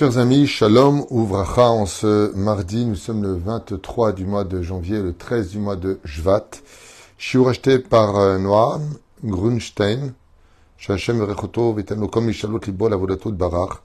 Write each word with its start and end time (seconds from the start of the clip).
Chers 0.00 0.16
amis, 0.16 0.46
Shalom 0.46 1.04
Ouvracha, 1.10 1.68
en 1.68 1.84
ce 1.84 2.34
mardi, 2.34 2.86
nous 2.86 2.94
sommes 2.94 3.22
le 3.22 3.34
23 3.34 4.12
du 4.12 4.24
mois 4.24 4.44
de 4.44 4.62
janvier, 4.62 5.02
le 5.02 5.12
13 5.12 5.50
du 5.50 5.58
mois 5.58 5.76
de 5.76 6.00
Jvat. 6.06 6.46
Je 7.18 7.28
suis 7.28 7.38
racheté 7.38 7.78
par 7.78 8.16
euh, 8.16 8.38
Noam 8.38 8.94
Grunstein. 9.22 10.14
Shachem 10.78 11.20
Rechoto 11.20 11.74
Vitanokom 11.74 12.24
Mishalot 12.24 12.60
Libo 12.66 12.88
Lavodato 12.88 13.30
de 13.30 13.36
Barach. 13.36 13.82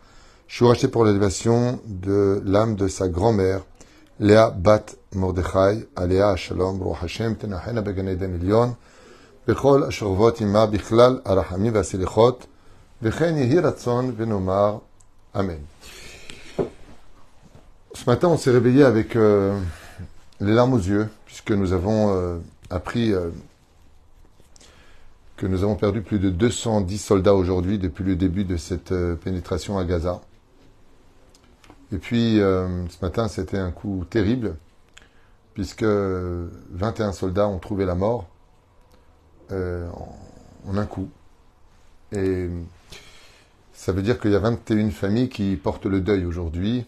Je 0.48 0.55
suis 0.55 0.66
racheté 0.66 0.88
pour 0.88 1.04
l'élévation 1.04 1.82
de 1.86 2.41
l'âme 2.45 2.76
de 2.77 2.88
sa 2.88 3.09
grand-mère, 3.09 3.66
Léa 4.22 4.52
Bat 4.52 4.86
Mordechai, 5.16 5.86
Aléa 5.98 6.38
Shalom, 6.38 6.80
Baruch 6.80 7.04
Hashem, 7.04 7.36
Tenachena 7.36 7.82
Began 7.82 8.08
Eden 8.08 8.40
Elyon, 8.40 8.77
Bechol 9.45 9.84
Ashervot 9.84 10.36
Ima 10.40 10.66
Bichlal 10.68 11.22
Arachamim 11.26 11.73
Vasilichot, 11.73 12.48
Vechen 13.02 13.36
Yehi 13.36 13.59
Ratzon 13.59 14.13
Venomar 14.13 14.80
Amen. 15.34 15.75
Ce 17.95 18.09
matin, 18.09 18.27
on 18.27 18.38
s'est 18.38 18.52
réveillé 18.52 18.84
avec 18.84 19.16
euh, 19.16 19.58
les 20.41 20.53
larmes 20.53 20.73
aux 20.73 20.80
yeux, 20.80 21.08
puisque 21.26 21.52
nous 21.52 21.72
avons 21.72 22.13
euh, 22.13 22.40
appris 22.70 23.13
euh, 23.13 23.30
que 25.38 25.48
nous 25.48 25.63
avons 25.63 25.76
perdu 25.76 26.02
plus 26.02 26.20
de 26.20 26.30
210 26.30 26.98
soldats 26.98 27.34
aujourd'hui 27.34 27.80
depuis 27.80 28.03
le 28.03 28.17
début 28.17 28.44
de 28.44 28.58
cette 28.58 28.94
pénétration 29.23 29.77
à 29.77 29.86
Gaza. 29.86 30.20
Et 31.94 31.98
puis, 31.98 32.36
ce 32.38 33.02
matin, 33.02 33.30
c'était 33.30 33.58
un 33.58 33.72
coup 33.72 34.05
terrible, 34.09 34.55
puisque 35.53 35.84
21 35.84 37.14
soldats 37.14 37.48
ont 37.48 37.59
trouvé 37.59 37.86
la 37.86 37.95
mort 37.95 38.27
en 39.52 40.77
un 40.77 40.86
coup. 40.86 41.09
Et 42.12 42.50
ça 43.73 43.91
veut 43.91 44.02
dire 44.02 44.20
qu'il 44.20 44.31
y 44.31 44.36
a 44.36 44.39
21 44.39 44.89
familles 44.89 45.30
qui 45.30 45.55
portent 45.55 45.86
le 45.86 46.02
deuil 46.02 46.25
aujourd'hui 46.25 46.86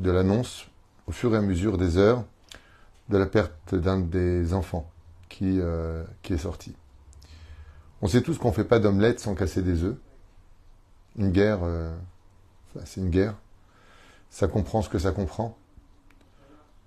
de 0.00 0.10
l'annonce, 0.10 0.66
au 1.06 1.12
fur 1.12 1.34
et 1.34 1.38
à 1.38 1.42
mesure 1.42 1.76
des 1.76 1.98
heures, 1.98 2.24
de 3.10 3.18
la 3.18 3.26
perte 3.26 3.74
d'un 3.74 4.00
des 4.00 4.54
enfants 4.54 4.90
qui, 5.28 5.60
euh, 5.60 6.04
est 6.28 6.38
sorti. 6.38 6.74
On 8.02 8.06
sait 8.06 8.22
tous 8.22 8.38
qu'on 8.38 8.48
ne 8.48 8.54
fait 8.54 8.64
pas 8.64 8.78
d'omelette 8.78 9.20
sans 9.20 9.34
casser 9.34 9.62
des 9.62 9.84
œufs. 9.84 9.96
Une 11.16 11.30
guerre, 11.30 11.60
euh, 11.62 11.94
c'est 12.84 13.00
une 13.00 13.10
guerre. 13.10 13.34
Ça 14.30 14.48
comprend 14.48 14.80
ce 14.80 14.88
que 14.88 14.98
ça 14.98 15.12
comprend. 15.12 15.56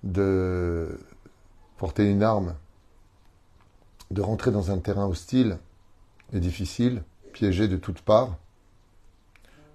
De 0.04 0.98
porter 1.78 2.10
une 2.10 2.24
arme, 2.24 2.56
de 4.12 4.22
rentrer 4.22 4.52
dans 4.52 4.72
un 4.72 4.80
terrain 4.80 5.06
hostile 5.06 5.60
et 6.32 6.40
difficile, 6.40 7.04
piégé 7.32 7.68
de 7.68 7.78
toutes 7.78 8.02
parts. 8.02 8.38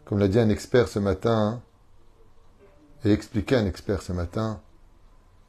Comme 0.07 0.19
l'a 0.19 0.29
dit 0.29 0.41
un 0.41 0.49
expert 0.49 0.89
ce 0.89 0.99
matin, 0.99 1.37
hein, 1.37 1.63
et 3.05 3.13
expliquer 3.13 3.57
à 3.57 3.61
un 3.61 3.67
expert 3.67 4.03
ce 4.03 4.13
matin, 4.13 4.61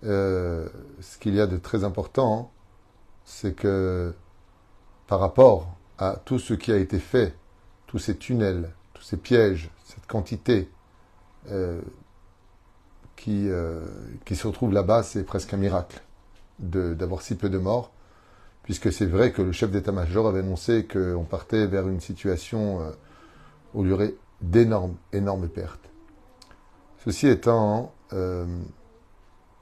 euh, 0.04 0.68
ce 1.02 1.18
qu'il 1.18 1.36
y 1.36 1.42
a 1.42 1.48
de 1.48 1.58
très 1.58 1.84
important, 1.84 2.52
c'est 3.26 3.54
que 3.54 4.14
par 5.08 5.20
rapport 5.20 5.76
à 5.98 6.16
tout 6.24 6.40
ce 6.40 6.54
qui 6.54 6.72
a 6.72 6.78
été 6.78 7.00
fait, 7.00 7.36
tous 7.88 8.00
ces 8.00 8.16
tunnels, 8.16 8.72
tous 8.94 9.04
ces 9.04 9.18
pièges, 9.18 9.72
cette 9.84 10.06
quantité 10.06 10.70
euh, 11.50 11.82
qui, 13.16 13.50
euh, 13.50 13.84
qui 14.26 14.36
se 14.36 14.48
retrouve 14.48 14.72
là-bas, 14.72 15.04
c'est 15.04 15.24
presque 15.24 15.54
un 15.54 15.58
miracle 15.58 16.02
d'avoir 16.60 17.22
si 17.22 17.36
peu 17.36 17.50
de 17.50 17.58
morts, 17.58 17.92
puisque 18.64 18.92
c'est 18.92 19.06
vrai 19.06 19.32
que 19.32 19.42
le 19.42 19.52
chef 19.52 19.72
d'état-major 19.72 20.28
avait 20.28 20.40
annoncé 20.40 20.86
qu'on 20.86 21.24
partait 21.24 21.66
vers 21.68 21.88
une 21.88 22.02
situation 22.02 22.94
où 23.74 23.86
il 23.86 23.90
y 23.90 23.94
aurait 23.94 24.14
d'énormes, 24.42 24.96
énormes 25.14 25.48
pertes. 25.48 25.89
Ceci 27.06 27.28
étant, 27.28 27.94
euh, 28.14 28.46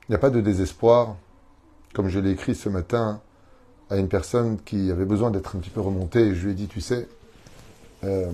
il 0.08 0.12
n'y 0.12 0.16
a 0.16 0.20
pas 0.20 0.32
de 0.32 0.42
désespoir, 0.42 1.16
comme 1.94 2.10
je 2.10 2.20
l'ai 2.20 2.32
écrit 2.32 2.56
ce 2.56 2.68
matin 2.68 3.22
à 3.90 3.98
une 3.98 4.08
personne 4.08 4.58
qui 4.62 4.92
avait 4.92 5.06
besoin 5.06 5.30
d'être 5.30 5.56
un 5.56 5.60
petit 5.60 5.70
peu 5.70 5.82
remontée. 5.82 6.34
je 6.34 6.46
lui 6.46 6.52
ai 6.52 6.56
dit, 6.56 6.68
tu 6.68 6.82
sais, 6.82 7.08
euh, 8.04 8.32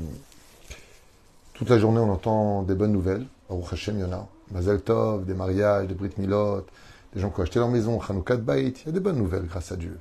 toute 1.53 1.69
la 1.69 1.77
journée 1.77 1.99
on 1.99 2.11
entend 2.11 2.63
des 2.63 2.75
bonnes 2.75 2.93
nouvelles. 2.93 3.25
Au 3.49 3.61
Hashem, 3.71 3.97
il 3.97 4.01
y 4.01 4.03
en 4.03 4.13
a. 4.13 4.27
Mazel 4.51 4.81
Tov, 4.81 5.25
des 5.25 5.33
mariages, 5.33 5.87
des 5.87 5.93
Brit 5.93 6.11
Milot, 6.17 6.65
des 7.13 7.19
gens 7.19 7.29
qui 7.29 7.39
ont 7.39 7.43
acheté 7.43 7.59
leur 7.59 7.69
maison, 7.69 7.99
Hanoukat 8.01 8.37
Bait. 8.37 8.69
Il 8.69 8.85
y 8.85 8.89
a 8.89 8.91
des 8.91 8.99
bonnes 8.99 9.17
nouvelles, 9.17 9.45
grâce 9.45 9.71
à 9.71 9.75
Dieu. 9.75 9.99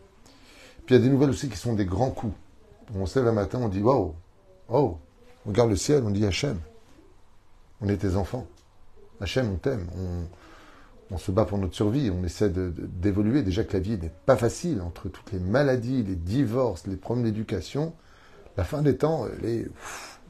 Puis 0.87 0.95
il 0.95 0.99
y 0.99 1.01
a 1.01 1.05
des 1.05 1.11
nouvelles 1.11 1.31
aussi 1.31 1.49
qui 1.49 1.57
sont 1.57 1.75
des 1.75 1.85
grands 1.85 2.11
coups. 2.11 2.35
On 2.95 3.07
se 3.07 3.19
lève 3.19 3.29
un 3.29 3.33
matin, 3.33 3.59
on 3.61 3.69
dit, 3.69 3.83
waouh, 3.83 4.15
oh, 4.69 4.99
on 5.45 5.51
regarde 5.51 5.71
le 5.71 5.77
ciel, 5.77 6.03
on 6.07 6.11
dit 6.11 6.25
Hachem, 6.25 6.59
on 7.81 7.89
est 7.89 7.97
tes 7.97 8.17
enfants. 8.17 8.47
Hachem, 9.23 9.53
on 9.53 9.57
t'aime, 9.57 9.87
on, 11.11 11.19
se 11.19 11.31
bat 11.31 11.45
pour 11.45 11.59
notre 11.59 11.75
survie, 11.75 12.11
on 12.11 12.25
essaie 12.25 12.51
d'évoluer. 12.51 13.43
Déjà 13.43 13.63
que 13.63 13.75
la 13.75 13.79
vie 13.79 13.97
n'est 13.97 14.11
pas 14.27 14.37
facile 14.37 14.81
entre 14.81 15.09
toutes 15.09 15.31
les 15.31 15.39
maladies, 15.39 16.03
les 16.03 16.17
divorces, 16.17 16.87
les 16.89 16.97
problèmes 16.97 17.27
d'éducation. 17.27 17.93
La 18.57 18.65
fin 18.65 18.83
des 18.83 18.97
temps, 18.97 19.27
elle 19.27 19.49
est 19.49 19.67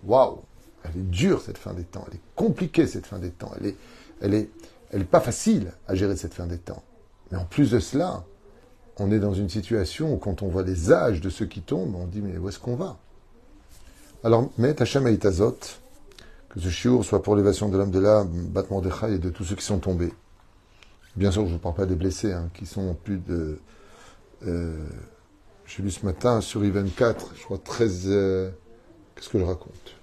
waouh, 0.05 0.41
elle 0.85 1.01
est 1.01 1.11
dure 1.11 1.41
cette 1.41 1.57
fin 1.57 1.73
des 1.73 1.85
temps, 1.85 2.05
elle 2.09 2.17
est 2.17 2.23
compliquée 2.37 2.87
cette 2.87 3.07
fin 3.07 3.19
des 3.19 3.31
temps, 3.31 3.53
elle 3.59 3.67
est, 3.69 3.77
elle 4.21 4.35
est, 4.35 4.51
elle 4.91 5.01
est 5.03 5.05
pas 5.05 5.21
facile 5.21 5.73
à 5.89 5.95
gérer 5.95 6.17
cette 6.17 6.35
fin 6.35 6.47
des 6.47 6.59
temps. 6.59 6.83
Mais 7.31 7.39
en 7.39 7.45
plus 7.45 7.71
de 7.71 7.79
cela, 7.79 8.25
on 8.99 9.11
est 9.11 9.21
dans 9.21 9.33
une 9.33 9.49
situation 9.49 10.13
où 10.13 10.17
quand 10.19 10.43
on 10.43 10.49
voit 10.49 10.65
les 10.65 10.93
âges 10.93 11.21
de 11.21 11.31
ceux 11.31 11.47
qui 11.47 11.63
tombent, 11.63 11.97
on 11.97 12.07
dit 12.07 12.21
mais 12.21 12.37
où 12.37 12.49
est-ce 12.49 12.59
qu'on 12.59 12.77
va? 12.77 12.99
Alors, 14.23 14.51
met 14.59 14.81
Hachem 14.81 15.07
Aitazot, 15.07 15.59
que 16.53 16.61
ce 16.61 16.69
chiour 16.69 17.05
soit 17.05 17.23
pour 17.23 17.35
l'évasion 17.35 17.69
de 17.69 17.79
l'âme 17.79 17.91
de 17.91 17.99
l'âme, 17.99 18.29
battement 18.49 18.83
des 18.83 18.91
et 19.09 19.19
de 19.19 19.31
tous 19.31 19.45
ceux 19.45 19.57
qui 19.57 19.65
sont 19.65 19.79
tombés. 19.79 20.13
Bien 21.17 21.31
sûr, 21.31 21.47
je 21.47 21.55
ne 21.55 21.59
parle 21.59 21.75
pas 21.75 21.87
des 21.87 21.95
blessés, 21.95 22.33
hein, 22.33 22.51
qui 22.55 22.67
sont 22.67 22.95
plus 22.95 23.19
de... 23.19 23.59
Euh, 24.47 24.87
j'ai 25.67 25.83
lu 25.83 25.91
ce 25.91 26.05
matin 26.05 26.41
sur 26.41 26.63
I24, 26.63 27.17
je 27.37 27.45
crois 27.45 27.59
13... 27.59 28.05
Euh, 28.07 28.51
qu'est-ce 29.15 29.31
que 29.31 29.39
je 29.39 29.45
raconte? 29.45 29.97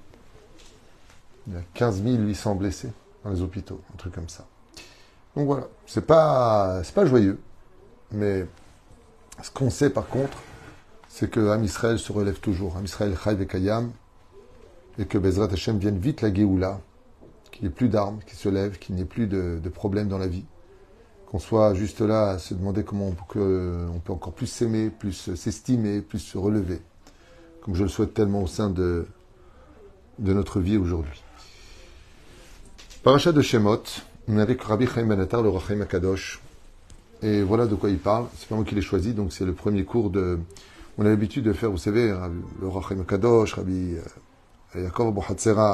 Il 1.47 1.53
y 1.53 1.57
a 1.57 1.61
15 1.75 2.01
800 2.03 2.55
blessés 2.55 2.91
dans 3.23 3.29
les 3.29 3.41
hôpitaux, 3.41 3.81
un 3.93 3.97
truc 3.97 4.13
comme 4.13 4.29
ça. 4.29 4.47
Donc 5.35 5.45
voilà, 5.45 5.67
c'est 5.85 6.05
pas, 6.05 6.81
pas 6.95 7.05
joyeux, 7.05 7.39
mais 8.11 8.47
ce 9.43 9.51
qu'on 9.51 9.69
sait 9.69 9.91
par 9.91 10.07
contre, 10.07 10.37
c'est 11.07 11.29
que 11.29 11.49
Am 11.49 11.63
Israël 11.63 11.99
se 11.99 12.11
relève 12.11 12.39
toujours. 12.39 12.75
Am 12.77 12.85
Israël 12.85 13.15
Chai 13.23 13.45
Kayam, 13.45 13.91
et 14.99 15.05
que 15.05 15.17
Bezrat 15.17 15.47
Hashem 15.51 15.79
vienne 15.79 15.97
vite 15.97 16.21
la 16.21 16.31
Géoula, 16.31 16.81
qu'il 17.51 17.63
n'y 17.63 17.67
ait 17.69 17.73
plus 17.73 17.87
d'armes 17.87 18.19
qui 18.27 18.35
se 18.35 18.49
lèvent, 18.49 18.77
qu'il 18.77 18.95
n'y 18.95 19.01
ait 19.01 19.05
plus 19.05 19.27
de, 19.27 19.59
problèmes 19.73 20.09
dans 20.09 20.17
la 20.17 20.27
vie, 20.27 20.43
qu'on 21.27 21.39
soit 21.39 21.73
juste 21.73 22.01
là 22.01 22.31
à 22.31 22.37
se 22.37 22.53
demander 22.53 22.83
comment 22.83 23.07
on 23.07 23.15
peut, 23.33 23.87
encore 24.09 24.33
plus 24.33 24.47
s'aimer, 24.47 24.89
plus 24.89 25.33
s'estimer, 25.35 26.01
plus 26.01 26.19
se 26.19 26.37
relever, 26.37 26.81
comme 27.61 27.75
je 27.75 27.83
le 27.83 27.89
souhaite 27.89 28.13
tellement 28.13 28.43
au 28.43 28.47
sein 28.47 28.69
de, 28.69 29.07
notre 30.19 30.59
vie 30.59 30.77
aujourd'hui. 30.77 31.23
Parachat 33.03 33.31
de 33.31 33.41
Shemot, 33.41 33.83
on 34.27 34.37
est 34.37 34.41
avec 34.41 34.61
Rabbi 34.61 34.85
Chaim 34.85 35.05
Benatar, 35.05 35.41
le 35.41 35.49
Rachaim 35.49 35.79
Akadosh, 35.79 36.41
et 37.21 37.41
voilà 37.41 37.67
de 37.67 37.75
quoi 37.75 37.89
il 37.89 37.99
parle. 37.99 38.25
C'est 38.37 38.49
pas 38.49 38.55
moi 38.55 38.65
qui 38.65 38.75
l'ai 38.75 38.81
choisi, 38.81 39.13
donc 39.13 39.31
c'est 39.31 39.45
le 39.45 39.53
premier 39.53 39.85
cours 39.85 40.09
de. 40.09 40.39
On 40.97 41.05
a 41.05 41.09
l'habitude 41.09 41.45
de 41.45 41.53
faire, 41.53 41.71
vous 41.71 41.77
savez, 41.77 42.13
le 42.61 42.67
Rachaim 42.67 42.99
Akadosh, 42.99 43.53
Rabbi 43.53 43.95
euh, 43.95 44.01
Yaakov 44.75 45.07
Abu 45.07 45.21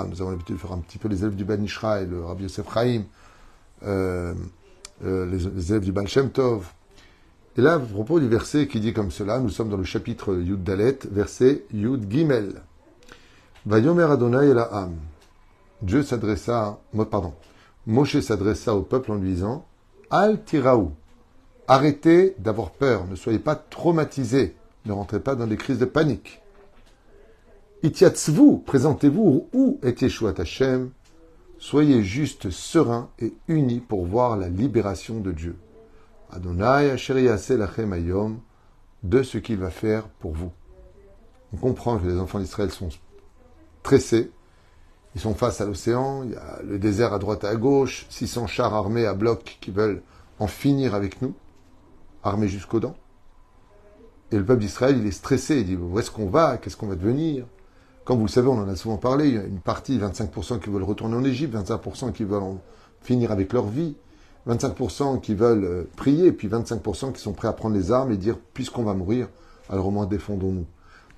nous 0.10 0.22
avons 0.22 0.32
l'habitude 0.32 0.56
de 0.56 0.62
faire 0.62 0.72
un 0.72 0.80
petit 0.80 0.98
peu 0.98 1.10
les 1.10 1.20
élèves 1.22 1.36
du 1.36 1.44
Ben 1.44 1.62
Ishraï, 1.62 2.08
le 2.08 2.24
Rabbi 2.24 2.44
Yosef 2.44 2.66
Chaim, 2.74 3.04
euh, 3.84 4.34
euh, 5.04 5.26
les, 5.26 5.72
élèves 5.72 5.84
du 5.84 5.92
Baal 5.92 6.08
Shem 6.08 6.30
Tov. 6.30 6.68
Et 7.58 7.62
là, 7.62 7.74
à 7.74 7.80
propos 7.80 8.20
du 8.22 8.28
verset 8.30 8.68
qui 8.68 8.80
dit 8.80 8.94
comme 8.94 9.12
cela, 9.12 9.40
nous 9.40 9.50
sommes 9.50 9.70
dans 9.70 9.78
le 9.78 9.84
chapitre 9.84 10.36
Yud 10.36 10.64
Dalet, 10.64 11.00
verset 11.12 11.66
Yud 11.74 12.10
Gimel. 12.10 12.62
Vayomer 13.66 14.04
Adonai 14.04 14.50
el 14.50 14.60
Am. 14.60 14.96
Dieu 15.82 16.02
s'adressa, 16.02 16.80
pardon, 17.12 17.34
Moshe 17.86 18.20
s'adressa 18.22 18.74
au 18.74 18.82
peuple 18.82 19.12
en 19.12 19.16
lui 19.16 19.34
disant, 19.34 19.66
Al 20.10 20.42
Tiraou, 20.44 20.94
arrêtez 21.68 22.36
d'avoir 22.40 22.72
peur, 22.72 23.06
ne 23.08 23.16
soyez 23.16 23.40
pas 23.40 23.56
traumatisés, 23.56 24.56
ne 24.86 24.94
rentrez 24.94 25.20
pas 25.20 25.36
dans 25.36 25.48
des 25.48 25.58
crises 25.58 25.80
de 25.80 25.86
panique. 25.86 26.42
Présentez-vous 28.66 29.48
où 29.54 29.80
est 29.84 30.02
Yeshua 30.02 30.34
Hashem. 30.38 30.90
Soyez 31.60 32.04
juste 32.04 32.50
sereins 32.50 33.10
et 33.20 33.34
unis 33.48 33.80
pour 33.80 34.06
voir 34.06 34.38
la 34.38 34.50
libération 34.50 35.20
de 35.20 35.32
Dieu. 35.32 35.56
Adonai 36.32 36.96
lachem 36.96 37.94
ayom, 37.94 38.40
de 39.04 39.24
ce 39.24 39.38
qu'il 39.38 39.58
va 39.58 39.70
faire 39.70 40.08
pour 40.20 40.34
vous. 40.34 40.52
On 41.54 41.58
comprend 41.58 42.00
que 42.00 42.08
les 42.08 42.20
enfants 42.20 42.40
d'Israël 42.40 42.72
sont 42.72 42.90
stressés. 43.82 44.32
Ils 45.14 45.22
sont 45.22 45.36
face 45.36 45.62
à 45.62 45.66
l'océan, 45.66 46.24
il 46.24 46.32
y 46.32 46.36
a 46.36 46.62
le 46.64 46.80
désert 46.80 47.14
à 47.14 47.20
droite 47.20 47.44
et 47.44 47.48
à 47.48 47.56
gauche, 47.56 48.08
600 48.10 48.48
chars 48.48 48.74
armés 48.74 49.06
à 49.06 49.14
bloc 49.14 49.60
qui 49.62 49.72
veulent 49.72 50.02
en 50.40 50.48
finir 50.48 50.96
avec 50.96 51.22
nous, 51.22 51.34
armés 52.24 52.48
jusqu'aux 52.48 52.80
dents. 52.80 52.98
Et 54.32 54.38
le 54.38 54.44
peuple 54.44 54.62
d'Israël, 54.62 54.98
il 54.98 55.06
est 55.06 55.12
stressé, 55.12 55.60
il 55.60 55.66
dit, 55.66 55.76
où 55.76 56.00
est-ce 56.00 56.12
qu'on 56.12 56.30
va? 56.30 56.58
Qu'est-ce 56.58 56.76
qu'on 56.76 56.88
va 56.88 56.96
devenir? 56.96 57.46
Comme 58.06 58.20
vous 58.20 58.28
le 58.28 58.32
savez, 58.32 58.48
on 58.48 58.60
en 58.60 58.68
a 58.70 58.76
souvent 58.76 58.98
parlé, 58.98 59.30
il 59.30 59.34
y 59.34 59.38
a 59.40 59.44
une 59.44 59.60
partie, 59.60 59.98
25% 59.98 60.60
qui 60.60 60.70
veulent 60.70 60.84
retourner 60.84 61.16
en 61.16 61.24
Égypte, 61.24 61.56
25% 61.56 62.12
qui 62.12 62.24
veulent 62.24 62.44
en 62.44 62.62
finir 63.02 63.32
avec 63.32 63.52
leur 63.52 63.66
vie, 63.66 63.96
25% 64.48 65.22
qui 65.22 65.34
veulent 65.34 65.64
euh, 65.64 65.84
prier, 65.96 66.28
et 66.28 66.32
puis 66.32 66.48
25% 66.48 67.14
qui 67.14 67.20
sont 67.20 67.34
prêts 67.34 67.48
à 67.48 67.54
prendre 67.54 67.76
les 67.76 67.92
armes 67.92 68.12
et 68.12 68.18
dire, 68.18 68.38
puisqu'on 68.54 68.84
va 68.84 68.94
mourir, 68.94 69.28
alors 69.70 69.88
au 69.88 69.92
moins 69.92 70.06
défendons-nous. 70.06 70.68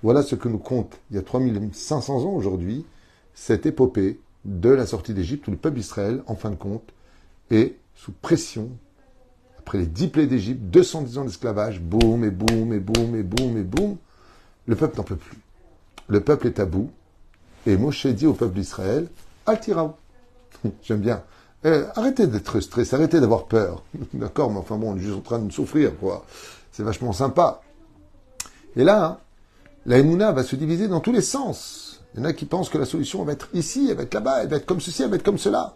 Voilà 0.01 0.21
ce 0.21 0.35
que 0.35 0.47
nous 0.47 0.59
compte, 0.59 0.97
il 1.11 1.17
y 1.17 1.19
a 1.19 1.23
3500 1.23 2.23
ans 2.23 2.33
aujourd'hui, 2.33 2.85
cette 3.33 3.65
épopée 3.65 4.21
de 4.45 4.69
la 4.69 4.85
sortie 4.85 5.13
d'Égypte, 5.13 5.45
où 5.49 5.51
le 5.51 5.57
peuple 5.57 5.75
d'Israël, 5.75 6.23
en 6.27 6.35
fin 6.35 6.51
de 6.51 6.55
compte, 6.55 6.93
est 7.51 7.75
sous 7.95 8.13
pression, 8.13 8.69
après 9.59 9.79
les 9.79 9.87
dix 9.87 10.07
plaies 10.07 10.27
d'Égypte, 10.27 10.61
210 10.61 11.17
ans 11.17 11.25
d'esclavage, 11.25 11.81
boum 11.81 12.23
et 12.23 12.31
boum 12.31 12.71
et 12.71 12.79
boum 12.79 13.13
et 13.13 13.23
boum 13.23 13.57
et 13.57 13.63
boum, 13.63 13.97
le 14.67 14.75
peuple 14.77 14.95
n'en 14.95 15.03
peut 15.03 15.17
plus. 15.17 15.37
Le 16.07 16.21
peuple 16.21 16.47
est 16.47 16.59
à 16.59 16.65
bout, 16.65 16.89
et 17.65 17.75
Moshe 17.75 18.07
dit 18.07 18.27
au 18.27 18.33
peuple 18.33 18.55
d'Israël, 18.55 19.07
Altiraou. 19.45 19.91
J'aime 20.83 21.01
bien. 21.01 21.21
Eh, 21.65 21.83
arrêtez 21.95 22.27
d'être 22.27 22.59
stressé, 22.61 22.95
arrêtez 22.95 23.19
d'avoir 23.19 23.45
peur. 23.45 23.83
D'accord, 24.13 24.51
mais 24.51 24.59
enfin 24.59 24.77
bon, 24.77 24.93
on 24.93 24.95
est 24.95 25.01
juste 25.01 25.17
en 25.17 25.21
train 25.21 25.39
de 25.39 25.51
souffrir, 25.51 25.97
quoi. 25.97 26.25
C'est 26.71 26.83
vachement 26.83 27.11
sympa. 27.11 27.61
Et 28.75 28.83
là, 28.83 29.19
la 29.85 29.97
Emouna 29.97 30.31
va 30.31 30.43
se 30.43 30.55
diviser 30.55 30.87
dans 30.87 30.99
tous 30.99 31.11
les 31.11 31.21
sens. 31.21 32.01
Il 32.13 32.21
y 32.21 32.23
en 32.23 32.25
a 32.25 32.33
qui 32.33 32.45
pensent 32.45 32.69
que 32.69 32.77
la 32.77 32.85
solution 32.85 33.23
va 33.23 33.33
être 33.33 33.49
ici, 33.53 33.87
elle 33.89 33.97
va 33.97 34.03
être 34.03 34.13
là-bas, 34.13 34.43
elle 34.43 34.49
va 34.49 34.57
être 34.57 34.65
comme 34.65 34.79
ceci, 34.79 35.03
elle 35.03 35.09
va 35.09 35.17
être 35.17 35.23
comme 35.23 35.37
cela. 35.37 35.75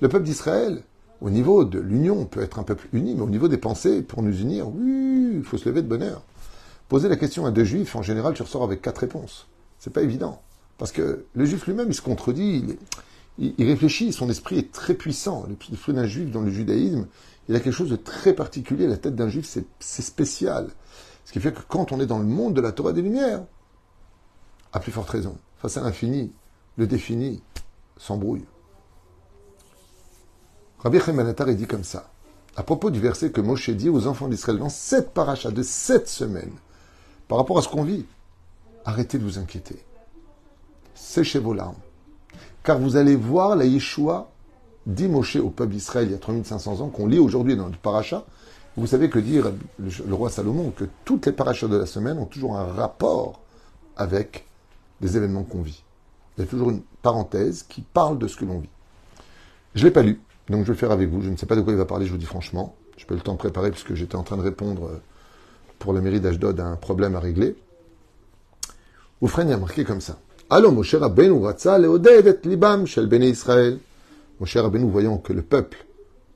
Le 0.00 0.08
peuple 0.08 0.24
d'Israël, 0.24 0.82
au 1.20 1.30
niveau 1.30 1.64
de 1.64 1.78
l'union, 1.78 2.24
peut 2.24 2.42
être 2.42 2.58
un 2.58 2.62
peuple 2.62 2.88
uni, 2.92 3.14
mais 3.14 3.22
au 3.22 3.30
niveau 3.30 3.48
des 3.48 3.58
pensées, 3.58 4.02
pour 4.02 4.22
nous 4.22 4.40
unir, 4.40 4.68
oui, 4.68 5.34
il 5.36 5.44
faut 5.44 5.58
se 5.58 5.68
lever 5.68 5.82
de 5.82 5.88
bonheur. 5.88 6.22
Poser 6.88 7.08
la 7.08 7.16
question 7.16 7.46
à 7.46 7.50
deux 7.50 7.64
juifs, 7.64 7.96
en 7.96 8.02
général, 8.02 8.34
tu 8.34 8.42
ressors 8.42 8.64
avec 8.64 8.82
quatre 8.82 8.98
réponses. 8.98 9.46
C'est 9.78 9.92
pas 9.92 10.02
évident. 10.02 10.42
Parce 10.76 10.92
que 10.92 11.24
le 11.34 11.44
juif 11.44 11.66
lui-même, 11.66 11.88
il 11.88 11.94
se 11.94 12.02
contredit, 12.02 12.76
il, 13.38 13.66
réfléchit, 13.66 14.12
son 14.12 14.28
esprit 14.30 14.58
est 14.58 14.72
très 14.72 14.94
puissant. 14.94 15.46
L'esprit 15.70 15.92
d'un 15.92 16.06
juif 16.06 16.30
dans 16.30 16.40
le 16.40 16.50
judaïsme, 16.50 17.06
il 17.48 17.56
a 17.56 17.60
quelque 17.60 17.74
chose 17.74 17.90
de 17.90 17.96
très 17.96 18.32
particulier. 18.32 18.86
La 18.86 18.96
tête 18.96 19.14
d'un 19.14 19.28
juif, 19.28 19.46
c'est 19.80 20.02
spécial. 20.02 20.68
Ce 21.24 21.32
qui 21.32 21.40
fait 21.40 21.52
que 21.52 21.60
quand 21.68 21.92
on 21.92 22.00
est 22.00 22.06
dans 22.06 22.18
le 22.18 22.24
monde 22.24 22.54
de 22.54 22.60
la 22.60 22.72
Torah 22.72 22.92
des 22.92 23.02
Lumières, 23.02 23.44
à 24.72 24.80
plus 24.80 24.92
forte 24.92 25.10
raison, 25.10 25.36
face 25.58 25.76
à 25.76 25.82
l'infini, 25.82 26.32
le 26.76 26.86
défini 26.86 27.42
s'embrouille. 27.96 28.44
Rabbi 30.80 31.00
Chaim 31.00 31.34
dit 31.54 31.66
comme 31.66 31.84
ça, 31.84 32.10
à 32.56 32.62
propos 32.62 32.90
du 32.90 33.00
verset 33.00 33.32
que 33.32 33.40
Moshe 33.40 33.70
dit 33.70 33.88
aux 33.88 34.06
enfants 34.06 34.28
d'Israël 34.28 34.58
dans 34.58 34.68
sept 34.68 35.10
parachas 35.12 35.50
de 35.50 35.62
sept 35.62 36.08
semaines, 36.08 36.54
par 37.26 37.38
rapport 37.38 37.58
à 37.58 37.62
ce 37.62 37.68
qu'on 37.68 37.82
vit, 37.82 38.06
arrêtez 38.88 39.18
de 39.18 39.24
vous 39.24 39.38
inquiéter. 39.38 39.76
Séchez 40.94 41.38
vos 41.38 41.52
larmes. 41.52 41.76
Car 42.64 42.78
vous 42.78 42.96
allez 42.96 43.16
voir 43.16 43.54
la 43.54 43.66
Yeshua, 43.66 44.30
dit 44.86 45.08
Moshe 45.08 45.36
au 45.36 45.50
peuple 45.50 45.72
d'Israël 45.72 46.08
il 46.08 46.12
y 46.12 46.14
a 46.14 46.18
3500 46.18 46.80
ans, 46.80 46.88
qu'on 46.88 47.06
lit 47.06 47.18
aujourd'hui 47.18 47.54
dans 47.54 47.66
le 47.66 47.76
paracha. 47.76 48.24
Vous 48.78 48.86
savez 48.86 49.10
que 49.10 49.18
dire 49.18 49.52
le 49.78 50.14
roi 50.14 50.30
Salomon 50.30 50.70
que 50.70 50.84
toutes 51.04 51.26
les 51.26 51.32
parachas 51.32 51.68
de 51.68 51.76
la 51.76 51.84
semaine 51.84 52.18
ont 52.18 52.24
toujours 52.24 52.56
un 52.56 52.64
rapport 52.64 53.40
avec 53.96 54.46
les 55.02 55.16
événements 55.16 55.42
qu'on 55.42 55.62
vit. 55.62 55.82
Il 56.36 56.44
y 56.44 56.44
a 56.44 56.46
toujours 56.46 56.70
une 56.70 56.80
parenthèse 57.02 57.64
qui 57.64 57.82
parle 57.82 58.18
de 58.18 58.26
ce 58.26 58.36
que 58.36 58.46
l'on 58.46 58.60
vit. 58.60 58.70
Je 59.74 59.82
ne 59.82 59.88
l'ai 59.88 59.92
pas 59.92 60.02
lu, 60.02 60.18
donc 60.48 60.60
je 60.60 60.68
vais 60.68 60.72
le 60.72 60.78
faire 60.78 60.92
avec 60.92 61.10
vous. 61.10 61.20
Je 61.20 61.28
ne 61.28 61.36
sais 61.36 61.46
pas 61.46 61.56
de 61.56 61.60
quoi 61.60 61.74
il 61.74 61.78
va 61.78 61.84
parler, 61.84 62.06
je 62.06 62.12
vous 62.12 62.18
dis 62.18 62.24
franchement. 62.24 62.74
Je 62.96 63.04
peux 63.04 63.14
le 63.14 63.20
temps 63.20 63.36
préparer 63.36 63.70
puisque 63.70 63.92
j'étais 63.94 64.16
en 64.16 64.22
train 64.22 64.38
de 64.38 64.42
répondre 64.42 64.86
euh, 64.86 65.02
pour 65.78 65.92
la 65.92 66.00
mairie 66.00 66.20
d'Ashdod 66.20 66.58
à 66.58 66.66
un 66.66 66.76
problème 66.76 67.16
à 67.16 67.20
régler. 67.20 67.56
Oufren 69.20 69.50
a 69.50 69.56
marqué 69.56 69.84
comme 69.84 70.00
ça. 70.00 70.18
Alors 70.50 70.72
Moshe 70.72 70.94
Rabbeinu 70.94 71.42
ratza 71.42 71.78
leodev 71.78 72.38
libam 72.44 72.86
shel 72.86 73.06
bnei 73.06 73.30
Israël. 73.30 73.78
Moshe 74.40 74.56
Rabbeinu, 74.56 74.88
voyant 74.90 75.18
que 75.18 75.32
le 75.32 75.42
peuple 75.42 75.84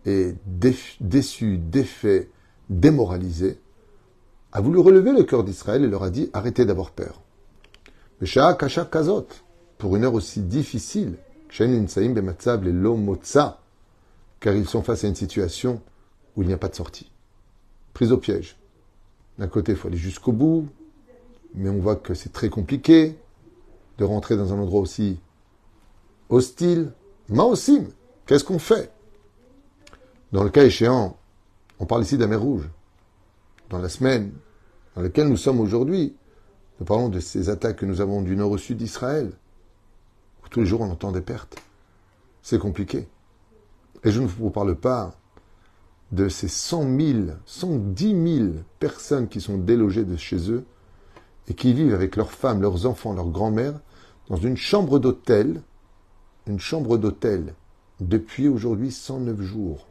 est 0.05 0.34
déçu, 0.46 1.58
défait, 1.58 2.29
démoralisé, 2.69 3.58
a 4.52 4.61
voulu 4.61 4.81
relever 4.81 5.12
le 5.12 5.23
cœur 5.23 5.44
d'Israël 5.44 5.84
et 5.84 5.88
leur 5.88 6.02
a 6.02 6.11
dit 6.11 6.29
arrêtez 6.32 6.64
d'avoir 6.64 6.90
peur. 6.90 7.20
Kasha 8.20 8.84
Kazot, 8.84 9.29
pour 9.79 9.96
une 9.96 10.05
heure 10.05 10.14
aussi 10.14 10.40
difficile, 10.40 11.14
car 11.49 11.67
ils 14.55 14.67
sont 14.67 14.82
face 14.82 15.05
à 15.05 15.08
une 15.08 15.14
situation 15.14 15.81
où 16.37 16.43
il 16.43 16.49
n'y 16.49 16.55
a 16.55 16.58
pas 16.58 16.69
de 16.69 16.75
sortie. 16.75 17.11
Prise 17.94 18.12
au 18.12 18.19
piège. 18.19 18.56
D'un 19.38 19.49
côté, 19.49 19.73
il 19.73 19.79
faut 19.79 19.88
aller 19.88 19.96
jusqu'au 19.96 20.32
bout, 20.32 20.69
mais 21.55 21.69
on 21.69 21.79
voit 21.79 21.97
que 21.97 22.15
c'est 22.15 22.33
très 22.33 22.49
compliqué 22.49 23.19
de 23.99 24.05
rentrer 24.05 24.37
dans 24.37 24.53
un 24.53 24.59
endroit 24.59 24.81
aussi 24.81 25.21
hostile. 26.29 26.93
Maosim, 27.29 27.89
qu'est-ce 28.27 28.45
qu'on 28.45 28.59
fait? 28.59 28.93
Dans 30.33 30.45
le 30.45 30.51
cas 30.51 30.65
échéant, 30.65 31.17
on 31.79 31.87
parle 31.87 32.03
ici 32.03 32.17
de 32.17 32.23
la 32.23 32.29
mer 32.29 32.41
Rouge. 32.41 32.69
Dans 33.69 33.79
la 33.79 33.89
semaine 33.89 34.33
dans 34.95 35.03
laquelle 35.03 35.29
nous 35.29 35.37
sommes 35.37 35.61
aujourd'hui, 35.61 36.15
nous 36.79 36.87
parlons 36.87 37.09
de 37.09 37.21
ces 37.21 37.49
attaques 37.49 37.77
que 37.77 37.87
nous 37.87 38.01
avons 38.01 38.23
du 38.23 38.37
nord 38.37 38.51
au 38.51 38.59
sud 38.59 38.77
d'Israël, 38.77 39.33
où 40.45 40.49
tous 40.49 40.61
les 40.61 40.67
jours 40.67 40.81
on 40.81 40.91
entend 40.91 41.13
des 41.13 41.21
pertes. 41.21 41.59
C'est 42.43 42.59
compliqué. 42.59 43.09
Et 44.05 44.11
je 44.11 44.21
ne 44.21 44.27
vous 44.27 44.51
parle 44.51 44.75
pas 44.75 45.15
de 46.11 46.29
ces 46.29 46.49
100 46.49 46.99
000, 46.99 47.19
110 47.47 48.37
000 48.39 48.49
personnes 48.79 49.29
qui 49.29 49.41
sont 49.41 49.57
délogées 49.57 50.05
de 50.05 50.17
chez 50.17 50.51
eux 50.51 50.65
et 51.53 51.55
qui 51.55 51.75
vivent 51.75 51.93
avec 51.93 52.17
leurs 52.17 52.33
femmes, 52.33 52.63
leurs 52.63 52.87
enfants, 52.87 53.13
leurs 53.13 53.29
grand-mères 53.29 53.79
dans 54.31 54.39
une 54.39 54.57
chambre 54.57 54.99
d'hôtel, 54.99 55.61
une 56.47 56.59
chambre 56.59 56.97
d'hôtel, 56.97 57.53
depuis 58.01 58.49
aujourd'hui 58.49 58.91
109 58.91 59.39
jours. 59.43 59.87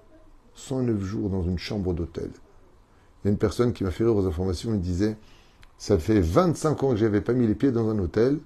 109 0.55 0.99
jours 1.03 1.29
dans 1.29 1.43
une 1.43 1.59
chambre 1.59 1.93
d'hôtel. 1.93 2.31
Il 2.33 3.25
y 3.25 3.27
a 3.27 3.31
une 3.31 3.37
personne 3.37 3.73
qui 3.73 3.83
m'a 3.83 3.91
fait 3.91 4.03
rire 4.03 4.15
aux 4.15 4.25
informations, 4.25 4.73
il 4.73 4.81
disait 4.81 5.17
ça 5.77 5.99
fait 5.99 6.19
25 6.19 6.83
ans 6.83 6.89
que 6.89 6.95
j'avais 6.95 7.21
pas 7.21 7.33
mis 7.33 7.45
les 7.45 7.53
pieds 7.53 7.71
dans 7.71 7.87
un 7.89 7.99
hôtel. 7.99 8.39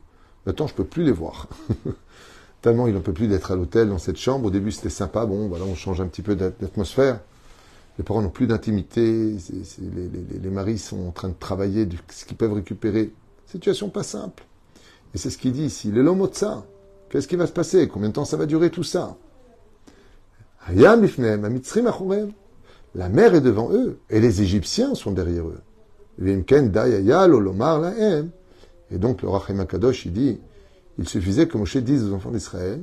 Maintenant, 0.45 0.67
je 0.67 0.73
peux 0.73 0.83
plus 0.83 1.03
les 1.05 1.13
voir. 1.13 1.47
Tellement 2.61 2.87
il 2.87 2.95
n'en 2.95 3.01
peut 3.01 3.13
plus 3.13 3.29
d'être 3.29 3.53
à 3.53 3.55
l'hôtel, 3.55 3.87
dans 3.87 3.97
cette 3.97 4.17
chambre. 4.17 4.47
Au 4.47 4.51
début, 4.51 4.73
c'était 4.73 4.89
sympa. 4.89 5.25
Bon, 5.25 5.47
voilà, 5.47 5.63
on 5.63 5.75
change 5.75 6.01
un 6.01 6.07
petit 6.07 6.21
peu 6.21 6.35
d'atmosphère. 6.35 7.21
Les 7.97 8.03
parents 8.03 8.21
n'ont 8.21 8.29
plus 8.29 8.47
d'intimité. 8.47 9.37
Les, 10.41 10.49
maris 10.49 10.77
sont 10.77 11.07
en 11.07 11.11
train 11.11 11.29
de 11.29 11.35
travailler 11.39 11.85
de 11.85 11.95
ce 12.09 12.25
qu'ils 12.25 12.37
peuvent 12.37 12.53
récupérer. 12.53 13.13
Situation 13.45 13.89
pas 13.89 14.03
simple. 14.03 14.43
Et 15.13 15.17
c'est 15.17 15.29
ce 15.29 15.37
qu'il 15.37 15.53
dit 15.53 15.63
ici. 15.63 15.91
Le 15.91 16.05
ça. 16.33 16.65
Qu'est-ce 17.09 17.27
qui 17.27 17.35
va 17.35 17.47
se 17.47 17.53
passer? 17.53 17.87
Combien 17.87 18.09
de 18.09 18.13
temps 18.13 18.25
ça 18.25 18.37
va 18.37 18.45
durer 18.45 18.69
tout 18.69 18.83
ça? 18.83 19.15
La 22.95 23.09
mer 23.09 23.35
est 23.35 23.41
devant 23.41 23.71
eux 23.71 23.99
et 24.09 24.19
les 24.19 24.41
Égyptiens 24.41 24.95
sont 24.95 25.11
derrière 25.11 25.45
eux. 25.47 25.61
Et 28.91 28.97
donc 28.97 29.21
le 29.21 29.29
Rachem 29.29 29.59
Akadosh, 29.59 30.05
il 30.05 30.13
dit, 30.13 30.39
il 30.97 31.07
suffisait 31.07 31.47
que 31.47 31.57
Moshe 31.57 31.77
dise 31.77 32.09
aux 32.09 32.13
enfants 32.13 32.31
d'Israël, 32.31 32.81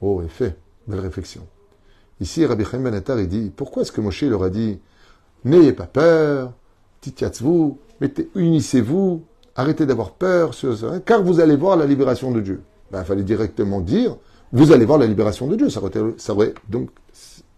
Oh, 0.00 0.22
effet, 0.22 0.56
belle 0.86 1.00
réflexion. 1.00 1.46
Ici, 2.20 2.46
Rabbi 2.46 2.64
Chaim 2.64 2.80
Ben 2.80 3.02
il 3.18 3.28
dit, 3.28 3.52
pourquoi 3.54 3.82
est-ce 3.82 3.92
que 3.92 4.00
Moshe 4.00 4.22
leur 4.22 4.44
a 4.44 4.50
dit, 4.50 4.78
n'ayez 5.44 5.72
pas 5.72 5.86
peur, 5.86 6.52
titiatzvou, 7.00 7.78
unissez-vous, 8.34 9.22
arrêtez 9.56 9.86
d'avoir 9.86 10.12
peur, 10.12 10.52
car 11.04 11.22
vous 11.22 11.40
allez 11.40 11.56
voir 11.56 11.76
la 11.76 11.86
libération 11.86 12.30
de 12.30 12.40
Dieu. 12.40 12.62
Ben, 12.90 13.00
il 13.00 13.04
fallait 13.04 13.24
directement 13.24 13.80
dire, 13.80 14.16
vous 14.52 14.72
allez 14.72 14.84
voir 14.84 14.98
la 14.98 15.06
libération 15.06 15.48
de 15.48 15.56
Dieu. 15.56 15.68
Ça 15.68 15.80
aurait, 15.82 16.54
donc 16.68 16.90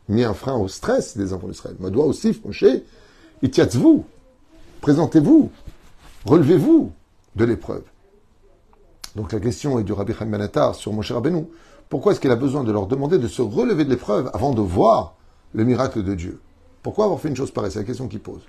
mis 0.09 0.25
un 0.25 0.35
frein 0.35 0.57
au 0.57 0.69
stress 0.69 1.17
des 1.17 1.33
enfants 1.33 1.49
d'Israël. 1.49 1.77
doit 1.79 2.07
aussi, 2.07 2.41
Moshe, 2.45 2.65
vous 3.75 4.05
présentez-vous, 4.81 5.51
relevez-vous 6.25 6.93
de 7.35 7.45
l'épreuve. 7.45 7.83
Donc 9.15 9.33
la 9.33 9.41
question 9.41 9.79
est 9.79 9.85
du 9.85 9.93
Rabbi 9.93 10.13
Chaim 10.13 10.27
ben 10.27 10.73
sur 10.73 10.93
Moshe 10.93 11.13
Rabbeinu. 11.13 11.47
Pourquoi 11.89 12.13
est-ce 12.13 12.21
qu'il 12.21 12.31
a 12.31 12.37
besoin 12.37 12.65
de 12.65 12.73
leur 12.73 12.87
demander 12.87 13.19
de 13.19 13.29
se 13.29 13.43
relever 13.43 13.85
de 13.85 13.91
l'épreuve 13.91 14.31
avant 14.35 14.53
de 14.53 14.61
voir 14.61 15.15
le 15.55 15.65
miracle 15.65 16.03
de 16.03 16.15
Dieu? 16.15 16.41
Pourquoi 16.83 17.05
avoir 17.05 17.21
fait 17.21 17.29
une 17.29 17.37
chose 17.37 17.51
pareille? 17.51 17.71
C'est 17.71 17.79
la 17.79 17.85
question 17.85 18.09
qu'il 18.09 18.21
pose. 18.21 18.43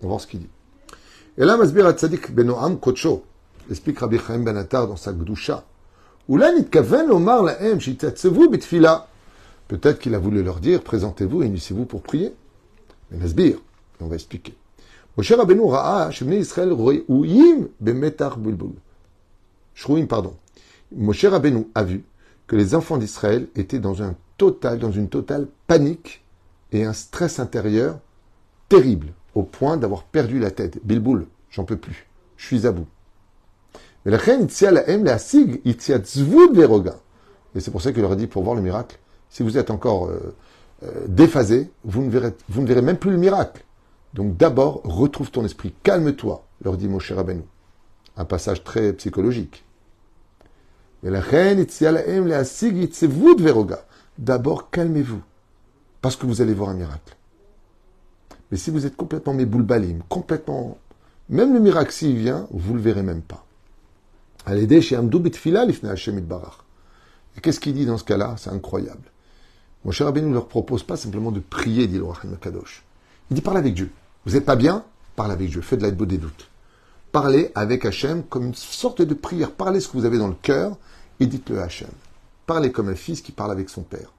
On 0.00 0.04
va 0.04 0.08
voir 0.08 0.20
ce 0.20 0.26
qu'il 0.26 0.40
dit. 0.40 0.48
Et 1.38 1.44
là, 1.44 1.56
Masbir 1.56 1.90
Tzadik 1.92 2.32
Benoam 2.34 2.78
Kocho, 2.78 3.22
explique 3.70 3.98
Rabbi 3.98 4.18
Chaim 4.18 4.40
ben 4.40 4.66
dans 4.70 4.96
sa 4.96 5.12
Gdusha. 5.12 5.64
Peut-être 9.68 9.98
qu'il 9.98 10.14
a 10.14 10.18
voulu 10.18 10.42
leur 10.42 10.60
dire, 10.60 10.82
présentez-vous 10.82 11.42
et 11.42 11.46
unissez-vous 11.46 11.86
pour 11.86 12.02
prier. 12.02 12.34
Mais 13.10 13.18
Nasbir, 13.18 13.58
on 14.00 14.06
va 14.06 14.14
expliquer. 14.14 14.54
Moshe 15.16 15.32
Rabbeinu 15.32 15.64
ra'a 15.64 16.10
Israël 16.10 16.74
bemetar 17.80 18.36
bulbul. 18.38 18.72
Shrouim, 19.74 20.06
pardon. 20.06 20.34
Moshe 20.94 21.24
Rabbeinu 21.24 21.68
a 21.74 21.84
vu 21.84 22.04
que 22.50 22.56
les 22.56 22.74
enfants 22.74 22.96
d'Israël 22.96 23.46
étaient 23.54 23.78
dans 23.78 24.02
un 24.02 24.16
total, 24.36 24.80
dans 24.80 24.90
une 24.90 25.08
totale 25.08 25.46
panique 25.68 26.24
et 26.72 26.84
un 26.84 26.92
stress 26.92 27.38
intérieur 27.38 28.00
terrible, 28.68 29.12
au 29.36 29.44
point 29.44 29.76
d'avoir 29.76 30.02
perdu 30.02 30.40
la 30.40 30.50
tête. 30.50 30.84
Bilboul, 30.84 31.28
j'en 31.52 31.62
peux 31.62 31.76
plus. 31.76 32.08
Je 32.36 32.46
suis 32.46 32.66
à 32.66 32.72
bout. 32.72 32.88
Mais 34.04 34.10
la 34.10 34.16
reine 34.16 34.48
la. 34.62 34.88
Et 37.54 37.60
c'est 37.60 37.70
pour 37.70 37.82
ça 37.82 37.92
qu'il 37.92 38.02
leur 38.02 38.10
a 38.10 38.16
dit 38.16 38.26
pour 38.26 38.42
voir 38.42 38.56
le 38.56 38.62
miracle, 38.62 38.98
si 39.28 39.44
vous 39.44 39.56
êtes 39.56 39.70
encore 39.70 40.08
euh, 40.08 40.34
euh, 40.82 41.06
déphasé, 41.06 41.70
vous 41.84 42.02
ne, 42.02 42.10
verrez, 42.10 42.34
vous 42.48 42.62
ne 42.62 42.66
verrez 42.66 42.82
même 42.82 42.98
plus 42.98 43.12
le 43.12 43.16
miracle. 43.16 43.64
Donc 44.12 44.36
d'abord, 44.36 44.80
retrouve 44.82 45.30
ton 45.30 45.44
esprit, 45.44 45.72
calme-toi, 45.84 46.44
leur 46.64 46.76
dit 46.76 46.88
Moshe 46.88 47.12
Rabbeinu. 47.12 47.44
Un 48.16 48.24
passage 48.24 48.64
très 48.64 48.92
psychologique. 48.94 49.64
Mais 50.42 50.48
la 50.48 50.48
reine 50.48 50.48
la 50.48 50.48
aime 50.48 50.48
la 50.48 50.48
sig, 50.48 50.48
veroga. 50.50 50.89
D'abord, 54.18 54.70
calmez-vous, 54.70 55.22
parce 56.02 56.16
que 56.16 56.26
vous 56.26 56.42
allez 56.42 56.54
voir 56.54 56.70
un 56.70 56.74
miracle. 56.74 57.16
Mais 58.50 58.58
si 58.58 58.70
vous 58.70 58.86
êtes 58.86 58.96
complètement 58.96 59.34
méboulbalim, 59.34 60.02
complètement... 60.08 60.78
Même 61.28 61.54
le 61.54 61.60
miracle, 61.60 61.92
s'il 61.92 62.16
vient, 62.16 62.48
vous 62.50 62.72
ne 62.72 62.78
le 62.78 62.82
verrez 62.82 63.02
même 63.02 63.22
pas. 63.22 63.46
Et 64.48 64.66
qu'est-ce 67.40 67.60
qu'il 67.60 67.74
dit 67.74 67.86
dans 67.86 67.98
ce 67.98 68.04
cas-là? 68.04 68.34
C'est 68.36 68.50
incroyable. 68.50 69.10
Mon 69.84 69.92
cher 69.92 70.06
Rabbeinu 70.06 70.28
ne 70.28 70.34
leur 70.34 70.48
propose 70.48 70.82
pas 70.82 70.96
simplement 70.96 71.30
de 71.30 71.40
prier, 71.40 71.86
dit 71.86 71.98
le 71.98 72.04
Rahim 72.04 72.36
Kadosh. 72.36 72.82
Il 73.30 73.34
dit 73.34 73.40
parle 73.40 73.58
avec 73.58 73.74
Dieu. 73.74 73.90
Vous 74.26 74.32
n'êtes 74.32 74.44
pas 74.44 74.56
bien? 74.56 74.84
Parle 75.16 75.32
avec 75.32 75.48
Dieu. 75.48 75.60
Faites 75.60 75.78
de 75.78 75.86
l'aide 75.86 75.96
des 75.96 76.18
doutes. 76.18 76.50
Parlez 77.12 77.50
avec 77.54 77.84
Hachem 77.84 78.22
comme 78.22 78.46
une 78.46 78.54
sorte 78.54 79.02
de 79.02 79.14
prière. 79.14 79.50
Parlez 79.52 79.80
ce 79.80 79.88
que 79.88 79.96
vous 79.96 80.04
avez 80.04 80.18
dans 80.18 80.28
le 80.28 80.36
cœur 80.40 80.76
et 81.18 81.26
dites-le 81.26 81.60
à 81.60 81.64
Hachem. 81.64 81.90
Parlez 82.46 82.70
comme 82.70 82.88
un 82.88 82.94
fils 82.94 83.20
qui 83.20 83.32
parle 83.32 83.50
avec 83.50 83.68
son 83.68 83.82
père. 83.82 84.12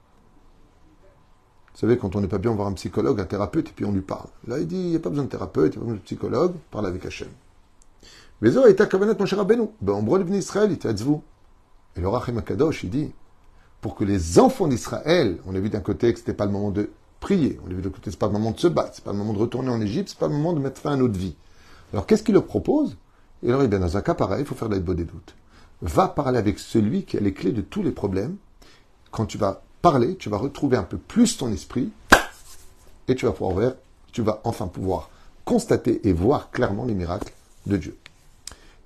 Vous 1.72 1.80
savez, 1.80 1.96
quand 1.96 2.14
on 2.16 2.20
n'est 2.20 2.28
pas 2.28 2.38
bien, 2.38 2.50
on 2.50 2.54
va 2.54 2.64
voir 2.64 2.68
un 2.68 2.74
psychologue, 2.74 3.18
un 3.18 3.24
thérapeute, 3.24 3.70
et 3.70 3.72
puis 3.72 3.86
on 3.86 3.92
lui 3.92 4.02
parle. 4.02 4.28
Là, 4.46 4.58
il 4.58 4.66
dit, 4.66 4.76
il 4.76 4.90
n'y 4.90 4.96
a 4.96 4.98
pas 4.98 5.08
besoin 5.08 5.24
de 5.24 5.30
thérapeute, 5.30 5.74
il 5.74 5.78
n'y 5.78 5.78
a 5.78 5.80
pas 5.80 5.84
besoin 5.86 5.96
de 5.96 6.04
psychologue, 6.04 6.52
parle 6.70 6.86
avec 6.86 7.04
Hachem. 7.06 7.28
Mais 8.42 8.56
oh, 8.56 8.66
était 8.66 8.86
kavanat 8.86 9.14
mon 9.18 9.24
cher 9.24 9.38
Rabbeinu? 9.38 9.68
Ben, 9.80 9.94
on 9.94 10.02
de 10.02 10.34
Israël, 10.34 10.70
il 10.70 10.74
était 10.74 10.92
vous. 11.02 11.22
Et 11.96 12.00
le 12.00 12.08
Rachim 12.08 12.36
Akadosh, 12.36 12.84
il 12.84 12.90
dit, 12.90 13.12
pour 13.80 13.94
que 13.94 14.04
les 14.04 14.38
enfants 14.38 14.68
d'Israël, 14.68 15.38
on 15.46 15.54
a 15.54 15.60
vu 15.60 15.70
d'un 15.70 15.80
côté 15.80 16.12
que 16.12 16.18
c'était 16.18 16.34
pas 16.34 16.46
le 16.46 16.52
moment 16.52 16.70
de 16.70 16.90
prier, 17.20 17.58
on 17.66 17.70
a 17.70 17.74
vu 17.74 17.82
d'un 17.82 17.90
côté 17.90 18.06
que 18.06 18.10
c'est 18.10 18.18
pas 18.18 18.26
le 18.26 18.32
moment 18.32 18.50
de 18.50 18.60
se 18.60 18.66
battre, 18.66 18.92
c'est 18.94 19.04
pas 19.04 19.12
le 19.12 19.18
moment 19.18 19.32
de 19.32 19.38
retourner 19.38 19.70
en 19.70 19.80
Égypte, 19.80 20.10
c'est 20.10 20.18
pas 20.18 20.28
le 20.28 20.34
moment 20.34 20.52
de 20.52 20.60
mettre 20.60 20.80
fin 20.80 20.92
à 20.92 20.96
notre 20.96 21.18
vie. 21.18 21.36
Alors 21.92 22.06
qu'est-ce 22.06 22.22
qu'il 22.22 22.34
leur 22.34 22.46
propose? 22.46 22.96
Et 23.42 23.48
alors, 23.48 23.66
bien, 23.66 23.78
dans 23.78 23.96
un 23.96 24.02
cas 24.02 24.14
pareil, 24.14 24.40
il 24.40 24.46
faut 24.46 24.54
faire 24.54 24.68
l'aide 24.68 24.84
des 24.84 25.04
doutes. 25.04 25.34
Va 25.82 26.08
parler 26.08 26.38
avec 26.38 26.58
celui 26.58 27.04
qui 27.04 27.16
a 27.16 27.20
les 27.20 27.32
clés 27.32 27.52
de 27.52 27.60
tous 27.60 27.82
les 27.82 27.90
problèmes. 27.90 28.36
Quand 29.10 29.26
tu 29.26 29.36
vas 29.36 29.62
parler, 29.82 30.16
tu 30.16 30.28
vas 30.28 30.36
retrouver 30.36 30.76
un 30.76 30.84
peu 30.84 30.96
plus 30.96 31.36
ton 31.36 31.52
esprit 31.52 31.90
et 33.08 33.16
tu 33.16 33.26
vas 33.26 33.32
pouvoir 33.32 33.52
voir, 33.52 33.72
tu 34.12 34.22
vas 34.22 34.40
enfin 34.44 34.68
pouvoir 34.68 35.10
constater 35.44 36.06
et 36.08 36.12
voir 36.12 36.50
clairement 36.50 36.84
les 36.84 36.94
miracles 36.94 37.32
de 37.66 37.76
Dieu. 37.76 37.96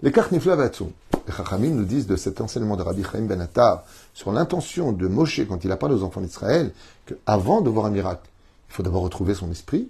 Les 0.03 0.11
Karniflavatsum, 0.11 0.91
les 1.27 1.33
Chachamim 1.33 1.71
nous 1.71 1.85
disent 1.85 2.07
de 2.07 2.17
cet 2.17 2.41
enseignement 2.41 2.77
de 2.77 2.83
Rabbi 2.83 3.03
Chaim 3.03 3.23
Ben 3.23 3.41
Attar 3.41 3.85
sur 4.15 4.33
l'intention 4.33 4.93
de 4.93 5.07
Moshe 5.07 5.47
quand 5.47 5.65
il 5.65 5.73
a 5.73 5.77
parlé 5.77 5.95
aux 5.95 6.03
enfants 6.03 6.21
d'Israël 6.21 6.73
qu'avant 7.07 7.61
de 7.61 7.71
voir 7.71 7.87
un 7.87 7.91
miracle, 7.91 8.29
il 8.69 8.75
faut 8.75 8.83
d'abord 8.83 9.03
retrouver 9.03 9.35
son 9.35 9.51
esprit. 9.51 9.89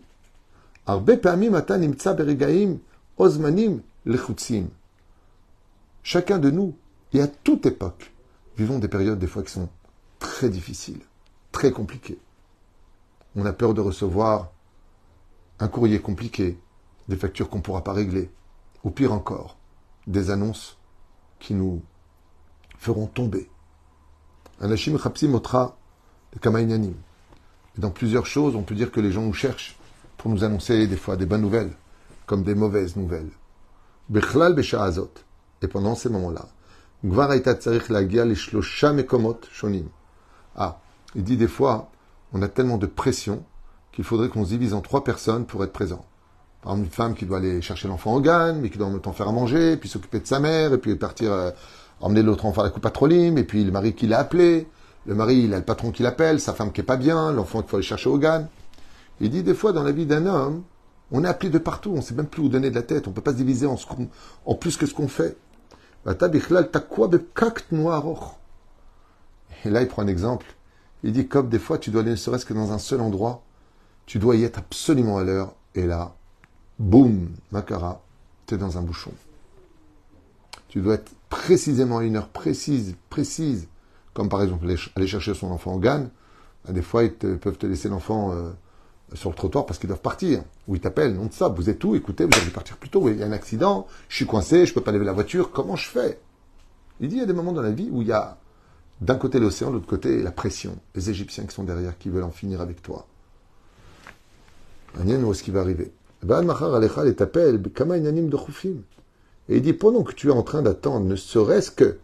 Chacun 6.03 6.39
de 6.39 6.51
nous, 6.51 6.77
et 7.13 7.21
à 7.21 7.27
toute 7.27 7.65
époque, 7.65 8.13
vivons 8.59 8.79
des 8.79 8.89
périodes 8.89 9.19
des 9.19 9.27
fois 9.27 9.43
qui 9.43 9.53
sont 9.53 9.71
très 10.19 10.51
difficile, 10.51 11.01
très 11.51 11.73
compliqué. 11.73 12.19
On 13.35 13.47
a 13.47 13.53
peur 13.53 13.73
de 13.73 13.81
recevoir 13.81 14.51
un 15.61 15.69
courrier 15.69 16.01
compliqué, 16.01 16.59
des 17.09 17.17
factures 17.17 17.49
qu'on 17.49 17.59
ne 17.59 17.63
pourra 17.63 17.83
pas 17.83 17.95
régler, 17.95 18.31
ou 18.85 18.91
pire 18.91 19.13
encore, 19.13 19.57
des 20.07 20.31
annonces 20.31 20.77
qui 21.39 21.55
nous 21.55 21.83
feront 22.79 23.07
tomber. 23.07 23.49
Anashim 24.61 24.99
Chapsim 24.99 25.33
Otra 25.35 25.79
Et 26.35 26.39
dans 27.79 27.91
plusieurs 27.91 28.27
choses, 28.27 28.57
on 28.57 28.63
peut 28.63 28.75
dire 28.75 28.91
que 28.93 29.01
les 29.01 29.11
gens 29.11 29.23
nous 29.23 29.33
cherchent 29.33 29.79
pour 30.19 30.31
nous 30.31 30.45
annoncer 30.45 30.87
des 30.87 30.97
fois 30.97 31.17
des 31.17 31.27
bonnes 31.27 31.43
nouvelles, 31.43 31.73
comme 32.27 32.43
des 32.43 32.55
mauvaises 32.55 32.97
nouvelles. 32.97 33.31
Bechlal. 34.09 34.55
Et 35.63 35.69
pendant 35.69 35.95
ces 35.95 36.11
moments-là, 36.11 36.47
Shonim. 39.53 39.89
Ah, 40.57 40.81
il 41.15 41.25
dit 41.25 41.37
des 41.37 41.49
fois, 41.49 41.91
on 42.33 42.43
a 42.43 42.49
tellement 42.49 42.79
de 42.79 42.87
pression 42.87 43.45
qu'il 43.93 44.05
faudrait 44.05 44.29
qu'on 44.29 44.45
se 44.45 44.51
divise 44.51 44.75
en 44.75 44.81
trois 44.81 45.05
personnes 45.05 45.47
pour 45.47 45.65
être 45.65 45.73
présent. 45.73 46.05
Par 46.63 46.73
exemple, 46.73 46.87
une 46.89 46.93
femme 46.93 47.15
qui 47.15 47.27
doit 47.27 47.39
aller 47.39 47.63
chercher 47.63 47.89
l'enfant 47.89 48.15
au 48.15 48.21
GAN, 48.21 48.57
mais 48.61 48.71
qui 48.71 48.79
doit 48.79 48.89
en 48.89 48.91
même 48.91 49.01
temps 49.01 49.13
faire 49.13 49.29
à 49.29 49.33
manger, 49.33 49.77
puis 49.77 49.89
s'occuper 49.89 50.21
de 50.21 50.27
sa 50.27 50.41
mère, 50.41 50.73
et 50.73 50.79
puis 50.79 50.95
partir 50.97 51.33
euh, 51.33 51.51
emmener 52.01 52.23
l'autre 52.23 52.45
enfant 52.45 52.63
à 52.63 52.65
la 52.65 52.71
coupe 52.71 52.83
patrolim, 52.83 53.39
et 53.39 53.45
puis 53.45 53.65
le 53.65 53.71
mari 53.71 53.95
qui 53.95 54.07
l'a 54.07 54.19
appelé, 54.19 54.67
le 55.07 55.15
mari, 55.15 55.43
il 55.45 55.55
a 55.55 55.59
le 55.59 55.65
patron 55.65 55.93
qui 55.93 56.03
l'appelle, 56.03 56.41
sa 56.41 56.53
femme 56.53 56.73
qui 56.73 56.81
est 56.81 56.85
pas 56.85 56.97
bien, 56.97 57.33
l'enfant 57.33 57.61
qu'il 57.61 57.71
faut 57.71 57.77
aller 57.77 57.87
chercher 57.87 58.09
au 58.09 58.19
GAN. 58.19 58.49
Il 59.21 59.31
dit 59.31 59.43
des 59.43 59.55
fois, 59.55 59.73
dans 59.73 59.85
la 59.85 59.93
vie 59.93 60.05
d'un 60.05 60.27
homme, 60.27 60.63
on 61.11 61.25
est 61.25 61.29
appelé 61.29 61.51
de 61.51 61.59
partout, 61.59 61.91
on 61.93 61.97
ne 61.97 62.01
sait 62.01 62.15
même 62.15 62.27
plus 62.27 62.43
où 62.43 62.49
donner 62.49 62.71
de 62.71 62.75
la 62.75 62.83
tête, 62.83 63.07
on 63.07 63.11
ne 63.11 63.15
peut 63.15 63.23
pas 63.23 63.33
se 63.33 63.37
diviser 63.37 63.67
en, 63.67 63.77
en 64.45 64.55
plus 64.55 64.77
que 64.77 64.87
ce 64.87 64.95
qu'on 64.95 65.09
fait. 65.09 65.37
Et 69.65 69.71
là, 69.71 69.83
il 69.83 69.89
prend 69.89 70.03
un 70.03 70.07
exemple. 70.07 70.47
Il 71.03 71.13
dit, 71.13 71.29
comme 71.29 71.49
des 71.49 71.59
fois, 71.59 71.79
tu 71.79 71.91
dois 71.91 72.03
aller 72.03 72.11
ne 72.13 72.17
serait-ce 72.17 72.45
que 72.45 72.55
dans 72.55 72.73
un 72.73 72.79
seul 72.79 73.01
endroit, 73.01 73.43
tu 74.07 74.19
dois 74.19 74.37
y 74.37 74.45
être 74.45 74.59
absolument 74.59 75.19
à 75.19 75.25
l'heure, 75.25 75.55
et 75.75 75.87
là, 75.87 76.15
boum, 76.79 77.31
Makara, 77.51 78.03
tu 78.47 78.55
es 78.55 78.59
dans 78.59 78.79
un 78.79 78.83
bouchon. 78.83 79.13
Tu 80.69 80.81
dois 80.81 80.95
être 80.95 81.13
précisément 81.29 81.99
à 81.99 82.05
une 82.05 82.17
heure 82.17 82.29
précise, 82.29 82.97
précise, 83.11 83.69
comme 84.15 84.29
par 84.29 84.43
exemple 84.43 84.67
aller 84.95 85.07
chercher 85.07 85.35
son 85.35 85.51
enfant 85.51 85.75
au 85.75 85.79
GAN. 85.79 86.09
Ben, 86.65 86.73
des 86.73 86.83
fois, 86.83 87.05
ils 87.05 87.13
peuvent 87.13 87.59
te 87.59 87.67
laisser 87.67 87.89
l'enfant 87.89 88.33
euh, 88.33 88.51
sur 89.15 89.31
le 89.31 89.37
trottoir 89.37 89.67
parce 89.67 89.79
qu'ils 89.79 89.89
doivent 89.89 90.01
partir. 90.01 90.43
Ou 90.69 90.75
ils 90.77 90.81
t'appellent, 90.81 91.15
non 91.15 91.27
de 91.27 91.33
ça, 91.33 91.49
vous 91.49 91.71
êtes 91.71 91.83
où? 91.85 91.95
Écoutez, 91.95 92.25
vous 92.25 92.39
allez 92.41 92.51
partir 92.51 92.77
plus 92.77 92.91
tôt, 92.91 93.09
il 93.09 93.19
y 93.19 93.23
a 93.23 93.27
un 93.27 93.33
accident, 93.33 93.87
je 94.09 94.17
suis 94.17 94.27
coincé, 94.27 94.67
je 94.67 94.73
ne 94.73 94.75
peux 94.75 94.81
pas 94.81 94.93
lever 94.93 95.05
la 95.05 95.13
voiture, 95.13 95.51
comment 95.53 95.77
je 95.77 95.89
fais? 95.89 96.19
Il 97.01 97.09
dit, 97.09 97.17
il 97.17 97.19
y 97.21 97.23
a 97.23 97.27
des 97.27 97.33
moments 97.33 97.53
dans 97.53 97.63
la 97.63 97.71
vie 97.71 97.89
où 97.91 98.03
il 98.03 98.09
y 98.09 98.13
a 98.13 98.39
d'un 99.01 99.17
côté 99.17 99.39
l'océan, 99.39 99.69
de 99.69 99.75
l'autre 99.75 99.87
côté 99.87 100.23
la 100.23 100.33
pression. 100.33 100.77
Les 100.95 101.11
Égyptiens 101.11 101.45
qui 101.45 101.55
sont 101.55 101.65
derrière, 101.65 101.99
qui 101.99 102.09
veulent 102.09 102.25
en 102.25 102.31
finir 102.31 102.61
avec 102.61 102.83
toi. 102.83 103.07
où 104.99 105.33
est-ce 105.33 105.43
qu'il 105.43 105.53
va 105.53 105.61
arriver? 105.61 105.93
Et 109.49 109.57
il 109.57 109.63
dit, 109.63 109.73
pendant 109.75 110.03
que 110.03 110.13
tu 110.13 110.29
es 110.29 110.33
en 110.33 110.43
train 110.43 110.63
d'attendre, 110.63 111.07
ne 111.07 111.17
serait-ce 111.17 111.71
que 111.71 111.99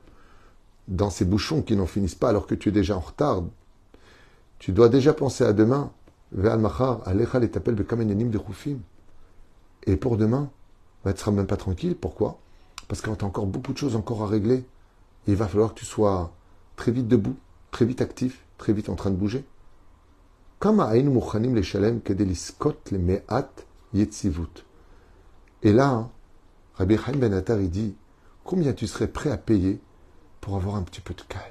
dans 0.89 1.11
ces 1.11 1.25
bouchons 1.25 1.63
qui 1.63 1.77
n'en 1.77 1.87
finissent 1.87 2.15
pas 2.15 2.29
alors 2.29 2.47
que 2.47 2.55
tu 2.55 2.69
es 2.69 2.73
déjà 2.73 2.97
en 2.97 3.01
retard, 3.01 3.45
tu 4.59 4.73
dois 4.73 4.89
déjà 4.89 5.15
penser 5.15 5.45
à 5.45 5.53
demain. 5.53 5.91
Et 9.87 9.97
pour 9.97 10.17
demain, 10.17 10.51
bah, 11.05 11.13
tu 11.13 11.17
ne 11.17 11.21
seras 11.21 11.31
même 11.33 11.47
pas 11.47 11.57
tranquille. 11.57 11.95
Pourquoi? 11.95 12.39
Parce 12.89 13.01
qu'il 13.01 13.13
y 13.13 13.17
a 13.17 13.25
encore 13.25 13.47
beaucoup 13.47 13.73
de 13.73 13.79
choses 13.79 13.97
encore 13.97 14.23
à 14.23 14.27
régler. 14.27 14.65
il 15.27 15.37
va 15.37 15.47
falloir 15.47 15.75
que 15.75 15.81
tu 15.81 15.85
sois 15.85 16.33
très 16.77 16.91
vite 16.91 17.09
debout, 17.09 17.37
très 17.71 17.85
vite 17.85 18.01
actif, 18.01 18.45
très 18.59 18.73
vite 18.73 18.89
en 18.89 18.95
train 18.95 19.11
de 19.11 19.17
bouger. 19.17 19.45
Et 25.63 25.73
là, 25.73 25.89
hein, 25.89 26.11
Rabbi 26.75 26.97
Chaim 26.97 27.17
Ben 27.17 27.35
Attar, 27.35 27.61
il 27.61 27.71
dit 27.71 27.95
Combien 28.45 28.73
tu 28.73 28.87
serais 28.87 29.09
prêt 29.09 29.31
à 29.31 29.37
payer 29.37 29.81
pour 30.41 30.57
avoir 30.57 30.77
un 30.77 30.83
petit 30.83 31.01
peu 31.01 31.15
de 31.15 31.23
calme 31.23 31.45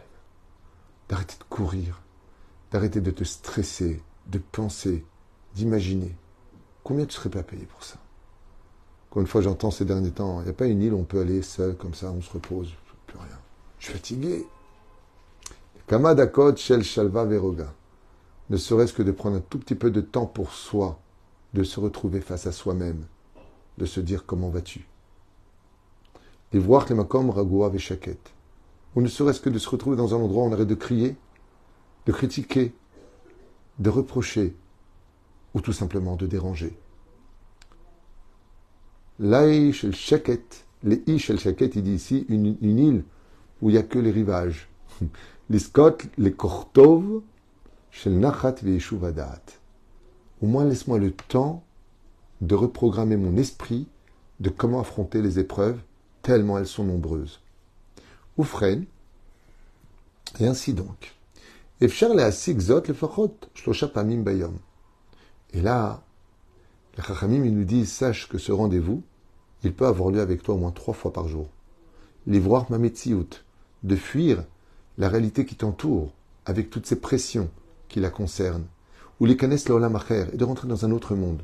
D'arrêter 1.08 1.36
de 1.38 1.44
courir, 1.44 2.02
d'arrêter 2.72 3.02
de 3.02 3.12
te 3.12 3.24
stresser, 3.24 4.02
de 4.32 4.40
penser, 4.40 5.06
d'imaginer. 5.54 6.16
Combien 6.84 7.06
tu 7.06 7.14
serais 7.14 7.38
à 7.38 7.44
payer 7.44 7.66
pour 7.66 7.84
ça? 7.84 7.98
Quand 9.10 9.20
une 9.20 9.28
fois 9.28 9.42
j'entends 9.42 9.72
ces 9.72 9.86
derniers 9.86 10.12
temps, 10.12 10.40
il 10.40 10.46
n'y 10.46 10.50
a 10.50 10.54
pas 10.54 10.68
une 10.68 10.82
île 10.82 10.94
où 10.94 11.00
on 11.00 11.04
peut 11.04 11.20
aller 11.20 11.42
seul 11.42 11.76
comme 11.76 11.94
ça, 11.94 12.12
on 12.12 12.22
se 12.22 12.32
repose, 12.32 12.74
plus 13.08 13.18
rien. 13.18 13.38
Je 13.78 13.86
suis 13.86 13.94
fatigué. 13.94 14.48
Kamadakot 15.88 16.56
Shel 16.56 16.84
Shalva 16.84 17.26
Veroga. 17.26 17.74
Ne 18.50 18.58
serait-ce 18.58 18.94
que 18.94 19.04
de 19.04 19.12
prendre 19.12 19.38
un 19.38 19.42
tout 19.42 19.60
petit 19.60 19.76
peu 19.76 19.92
de 19.92 20.02
temps 20.02 20.26
pour 20.26 20.54
soi, 20.54 21.00
de 21.54 21.64
se 21.64 21.80
retrouver 21.80 22.22
face 22.22 22.48
à 22.48 22.52
soi-même, 22.52 23.06
de 23.78 23.86
se 23.86 24.00
dire 24.00 24.26
comment 24.26 24.50
vas-tu? 24.50 24.88
Les 26.54 26.60
voir 26.60 26.86
les 26.88 26.96
makom 26.96 27.32
veshaket. 27.72 28.32
Ou 28.96 29.02
ne 29.02 29.08
serait-ce 29.08 29.42
que 29.42 29.50
de 29.50 29.60
se 29.60 29.70
retrouver 29.70 29.96
dans 29.98 30.14
un 30.16 30.20
endroit 30.20 30.44
où 30.44 30.48
on 30.48 30.54
arrête 30.54 30.68
de 30.68 30.76
crier, 30.76 31.16
de 32.06 32.12
critiquer, 32.12 32.74
de 33.82 33.90
reprocher, 33.90 34.56
ou 35.54 35.62
tout 35.62 35.74
simplement 35.74 36.16
de 36.16 36.28
déranger. 36.28 36.78
L'Aï 39.20 39.74
Shel 39.74 39.96
Shaket, 39.96 40.66
les 40.84 41.04
I 41.08 41.18
Shel 41.18 41.40
Shaket, 41.40 41.76
il 41.76 41.84
dit 41.84 41.94
ici 41.94 42.26
une, 42.30 42.46
île 42.62 43.04
où 43.62 43.70
il 43.70 43.74
n'y 43.74 43.80
a 43.80 43.84
que 43.84 44.00
les 44.00 44.12
rivages. 44.12 44.70
Liskot 45.50 45.98
le 46.18 46.30
kortov 46.30 47.22
shel 47.90 48.20
nachat 48.20 48.56
Au 50.42 50.48
moins 50.48 50.64
laisse-moi 50.64 50.98
le 50.98 51.12
temps 51.12 51.64
de 52.40 52.56
reprogrammer 52.56 53.18
mon 53.18 53.36
esprit 53.36 53.88
de 54.40 54.50
comment 54.50 54.80
affronter 54.80 55.22
les 55.22 55.40
épreuves 55.40 55.80
tellement 56.22 56.58
elles 56.58 56.68
sont 56.68 56.84
nombreuses. 56.84 57.42
Oufren, 58.38 58.86
et 60.40 60.48
ainsi 60.48 60.74
donc. 60.74 61.14
Et 61.84 61.88
là, 65.62 66.04
les 66.96 67.04
Chachamim, 67.04 67.40
nous 67.40 67.64
disent, 67.64 67.92
sache 67.92 68.30
que 68.30 68.38
ce 68.38 68.52
rendez-vous, 68.52 69.02
il 69.64 69.74
peut 69.74 69.88
avoir 69.88 70.12
lieu 70.12 70.22
avec 70.22 70.44
toi 70.44 70.54
au 70.54 70.60
moins 70.60 70.70
trois 70.70 70.94
fois 70.94 71.12
par 71.12 71.28
jour. 71.28 71.50
L'ivoire 72.28 72.70
mametsiout, 72.70 73.30
de 73.82 73.96
fuir 73.96 74.44
la 75.00 75.10
réalité 75.10 75.44
qui 75.44 75.56
t'entoure, 75.56 76.14
avec 76.46 76.70
toutes 76.70 76.86
ces 76.86 77.00
pressions 77.00 77.50
qui 77.90 78.00
la 78.00 78.12
concernent. 78.12 78.68
Ou 79.20 79.26
les 79.26 79.36
canesses 79.36 79.68
l'olam 79.68 79.96
acher, 79.96 80.28
et 80.34 80.38
de 80.38 80.44
rentrer 80.44 80.68
dans 80.68 80.86
un 80.86 80.92
autre 80.92 81.16
monde. 81.16 81.42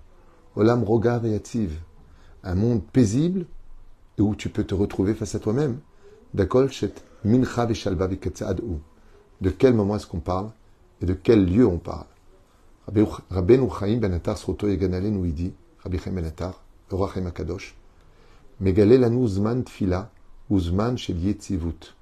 Olam 0.56 0.84
rogar 0.84 1.26
et 1.26 1.42
un 2.44 2.56
monde 2.56 2.84
paisible, 2.84 3.48
et 4.20 4.22
où 4.22 4.36
tu 4.36 4.50
peux 4.50 4.66
te 4.66 4.76
retrouver 4.76 5.16
face 5.16 5.34
à 5.34 5.40
toi-même. 5.40 5.80
Dakol 6.36 6.72
shet 6.72 6.94
mincha 7.26 7.68
De 9.42 9.50
quel 9.50 9.74
moment 9.74 9.96
est-ce 9.96 10.08
qu'on 10.08 10.20
parle, 10.20 10.52
et 11.02 11.06
de 11.06 11.14
quel 11.14 11.46
lieu 11.46 11.66
on 11.66 11.78
parle? 11.78 12.08
Rabbeinu 13.30 13.70
Chaim 13.70 13.98
ben 13.98 14.20
dit, 15.32 15.54
Rabbi 15.84 16.00
Chaim 16.00 16.12
ben 16.12 16.26
Atar, 16.26 16.64
tfila, 19.66 20.10
uzman 20.50 20.98
shel 20.98 21.20
yetzivut. 21.20 21.96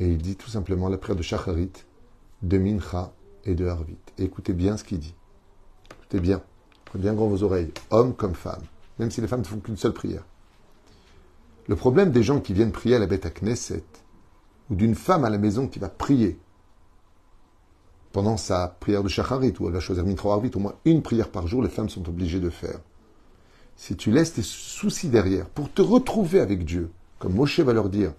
Et 0.00 0.08
il 0.08 0.18
dit 0.18 0.36
tout 0.36 0.48
simplement 0.48 0.88
la 0.88 0.96
prière 0.96 1.16
de 1.16 1.22
Shacharit, 1.22 1.72
de 2.42 2.58
Mincha 2.58 3.12
et 3.44 3.54
de 3.54 3.66
Harvit. 3.66 3.96
Et 4.18 4.24
écoutez 4.24 4.52
bien 4.52 4.76
ce 4.76 4.84
qu'il 4.84 5.00
dit. 5.00 5.14
Écoutez 5.98 6.20
bien. 6.20 6.40
Prenez 6.84 7.02
bien 7.02 7.14
grand 7.14 7.26
vos 7.28 7.42
oreilles, 7.42 7.72
hommes 7.90 8.14
comme 8.14 8.34
femmes, 8.34 8.62
même 8.98 9.10
si 9.10 9.20
les 9.20 9.28
femmes 9.28 9.40
ne 9.40 9.46
font 9.46 9.58
qu'une 9.58 9.76
seule 9.76 9.92
prière. 9.92 10.24
Le 11.66 11.76
problème 11.76 12.12
des 12.12 12.22
gens 12.22 12.40
qui 12.40 12.54
viennent 12.54 12.72
prier 12.72 12.96
à 12.96 12.98
la 12.98 13.06
bête 13.06 13.26
à 13.26 13.30
Knesset, 13.30 13.84
ou 14.70 14.74
d'une 14.74 14.94
femme 14.94 15.24
à 15.24 15.30
la 15.30 15.38
maison 15.38 15.66
qui 15.66 15.78
va 15.78 15.88
prier 15.88 16.38
pendant 18.12 18.36
sa 18.36 18.76
prière 18.80 19.02
de 19.02 19.08
Shacharit, 19.08 19.54
où 19.60 19.66
elle 19.66 19.72
va 19.72 19.80
choisir 19.80 20.04
Mitra 20.04 20.32
Arvit, 20.32 20.50
au 20.54 20.58
moins 20.58 20.74
une 20.84 21.02
prière 21.02 21.28
par 21.28 21.46
jour, 21.46 21.62
les 21.62 21.68
femmes 21.68 21.88
sont 21.88 22.08
obligées 22.08 22.40
de 22.40 22.50
faire. 22.50 22.80
Si 23.76 23.96
tu 23.96 24.10
laisses 24.10 24.32
tes 24.32 24.42
soucis 24.42 25.08
derrière 25.08 25.46
pour 25.46 25.72
te 25.72 25.82
retrouver 25.82 26.40
avec 26.40 26.64
Dieu, 26.64 26.90
comme 27.18 27.34
Moshe 27.34 27.60
va 27.60 27.72
leur 27.72 27.88
dire, 27.88 28.12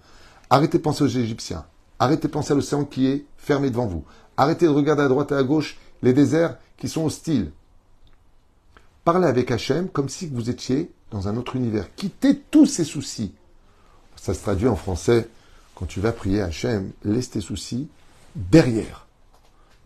arrêtez 0.48 0.78
de 0.78 0.82
penser 0.82 1.04
aux 1.04 1.08
Égyptiens, 1.08 1.66
arrêtez 1.98 2.28
de 2.28 2.32
penser 2.32 2.52
à 2.52 2.54
l'océan 2.54 2.84
qui 2.84 3.06
est 3.08 3.26
fermé 3.36 3.70
devant 3.70 3.86
vous, 3.86 4.04
arrêtez 4.36 4.66
de 4.66 4.70
regarder 4.70 5.02
à 5.02 5.08
droite 5.08 5.32
et 5.32 5.36
à 5.36 5.42
gauche 5.42 5.76
les 6.02 6.12
déserts 6.12 6.56
qui 6.78 6.88
sont 6.88 7.04
hostiles. 7.04 7.52
Parlez 9.04 9.26
avec 9.26 9.50
Hachem 9.50 9.88
comme 9.88 10.08
si 10.08 10.28
vous 10.28 10.48
étiez 10.50 10.90
dans 11.10 11.28
un 11.28 11.36
autre 11.36 11.56
univers. 11.56 11.94
Quittez 11.94 12.38
tous 12.50 12.66
ces 12.66 12.84
soucis. 12.84 13.34
Ça 14.16 14.34
se 14.34 14.42
traduit 14.42 14.68
en 14.68 14.76
français, 14.76 15.28
quand 15.80 15.86
tu 15.86 16.00
vas 16.00 16.12
prier 16.12 16.42
Hachem, 16.42 16.92
laisse 17.04 17.30
tes 17.30 17.40
soucis 17.40 17.88
derrière 18.36 19.08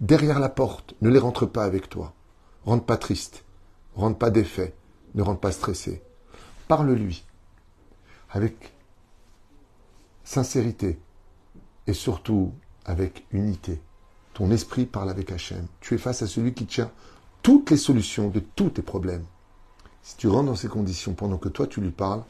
derrière 0.00 0.40
la 0.40 0.48
porte. 0.48 0.94
Ne 1.00 1.08
les 1.08 1.20
rentre 1.20 1.46
pas 1.46 1.64
avec 1.64 1.88
toi. 1.88 2.12
Rentre 2.64 2.84
pas 2.84 2.96
triste. 2.96 3.44
Rentre 3.94 4.18
pas 4.18 4.30
défait. 4.30 4.74
Ne 5.14 5.22
rentre 5.22 5.40
pas 5.40 5.52
stressé. 5.52 6.02
Parle-lui 6.66 7.24
avec 8.30 8.72
sincérité 10.24 10.98
et 11.86 11.92
surtout 11.92 12.52
avec 12.84 13.24
unité. 13.30 13.80
Ton 14.32 14.50
esprit 14.50 14.86
parle 14.86 15.10
avec 15.10 15.30
Hachem. 15.30 15.66
Tu 15.80 15.94
es 15.94 15.98
face 15.98 16.22
à 16.22 16.26
celui 16.26 16.54
qui 16.54 16.66
tient 16.66 16.90
toutes 17.42 17.70
les 17.70 17.76
solutions 17.76 18.28
de 18.28 18.40
tous 18.40 18.70
tes 18.70 18.82
problèmes. 18.82 19.24
Si 20.02 20.16
tu 20.16 20.26
rentres 20.26 20.46
dans 20.46 20.56
ces 20.56 20.68
conditions 20.68 21.14
pendant 21.14 21.38
que 21.38 21.48
toi 21.48 21.68
tu 21.68 21.80
lui 21.80 21.92
parles, 21.92 22.24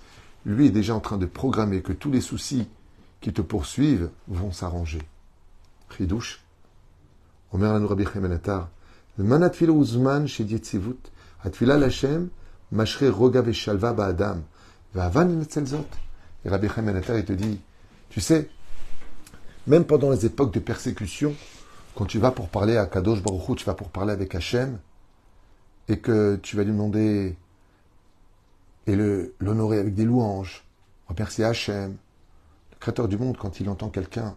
lui 0.45 0.67
est 0.67 0.71
déjà 0.71 0.95
en 0.95 1.01
train 1.01 1.17
de 1.17 1.25
programmer 1.25 1.81
que 1.81 1.95
tous 1.95 2.11
les 2.11 2.21
soucis 2.21 2.69
qui 3.25 3.33
te 3.33 3.41
poursuivent 3.41 4.11
vont 4.29 4.53
s'arranger. 4.53 5.01
Chidouche. 5.97 6.45
Omer 7.53 7.73
Lanu 7.73 7.87
Rabbi 7.87 8.05
Atar. 8.05 8.69
Ben 9.17 9.25
le 9.25 9.25
manatfil 9.25 9.71
uzman 9.71 10.29
chez 10.29 10.45
Dietzivut. 10.45 10.99
Atfila 11.43 11.79
lachem. 11.79 12.29
Machre 12.71 13.09
rogav 13.09 13.51
shalva 13.51 13.95
ba'adam. 13.95 14.43
Va'avan 14.95 15.25
netzelzot. 15.25 15.87
Et 16.45 16.51
Rabbi 16.51 16.67
Atar, 16.67 16.85
ben 16.85 17.03
il 17.17 17.25
te 17.25 17.33
dit, 17.33 17.61
tu 18.11 18.21
sais, 18.21 18.51
même 19.67 19.87
pendant 19.87 20.11
les 20.11 20.27
époques 20.27 20.53
de 20.53 20.61
persécution, 20.61 21.35
quand 21.95 22.05
tu 22.05 22.19
vas 22.19 22.31
pour 22.31 22.51
parler 22.51 22.77
à 22.77 22.85
Kadosh 22.85 23.23
Baruchou, 23.23 23.55
tu 23.55 23.65
vas 23.65 23.73
pour 23.73 23.89
parler 23.89 24.13
avec 24.13 24.35
Hachem, 24.35 24.79
et 25.89 25.99
que 25.99 26.37
tu 26.43 26.57
vas 26.57 26.65
lui 26.65 26.73
demander 26.73 27.39
et 28.87 28.97
l'honorer 29.41 29.79
avec 29.79 29.95
des 29.95 30.05
louanges, 30.05 30.63
remercier 31.09 31.45
Hachem, 31.45 31.97
créateur 32.85 33.09
du 33.09 33.17
monde, 33.17 33.39
quand 33.39 33.61
il 33.61 33.71
entend 33.71 33.89
quelqu'un 33.89 34.37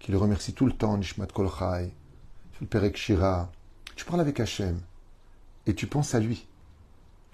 qui 0.00 0.10
le 0.10 0.18
remercie 0.18 0.52
tout 0.52 0.66
le 0.66 0.72
temps, 0.72 0.98
Nishmat 0.98 1.28
Kol 1.28 1.48
Chai, 1.48 1.94
le 2.60 2.66
Perek 2.66 2.96
Shira, 2.96 3.52
tu 3.94 4.04
parles 4.04 4.20
avec 4.20 4.40
Hachem 4.40 4.80
et 5.66 5.76
tu 5.76 5.86
penses 5.86 6.12
à 6.16 6.18
lui. 6.18 6.48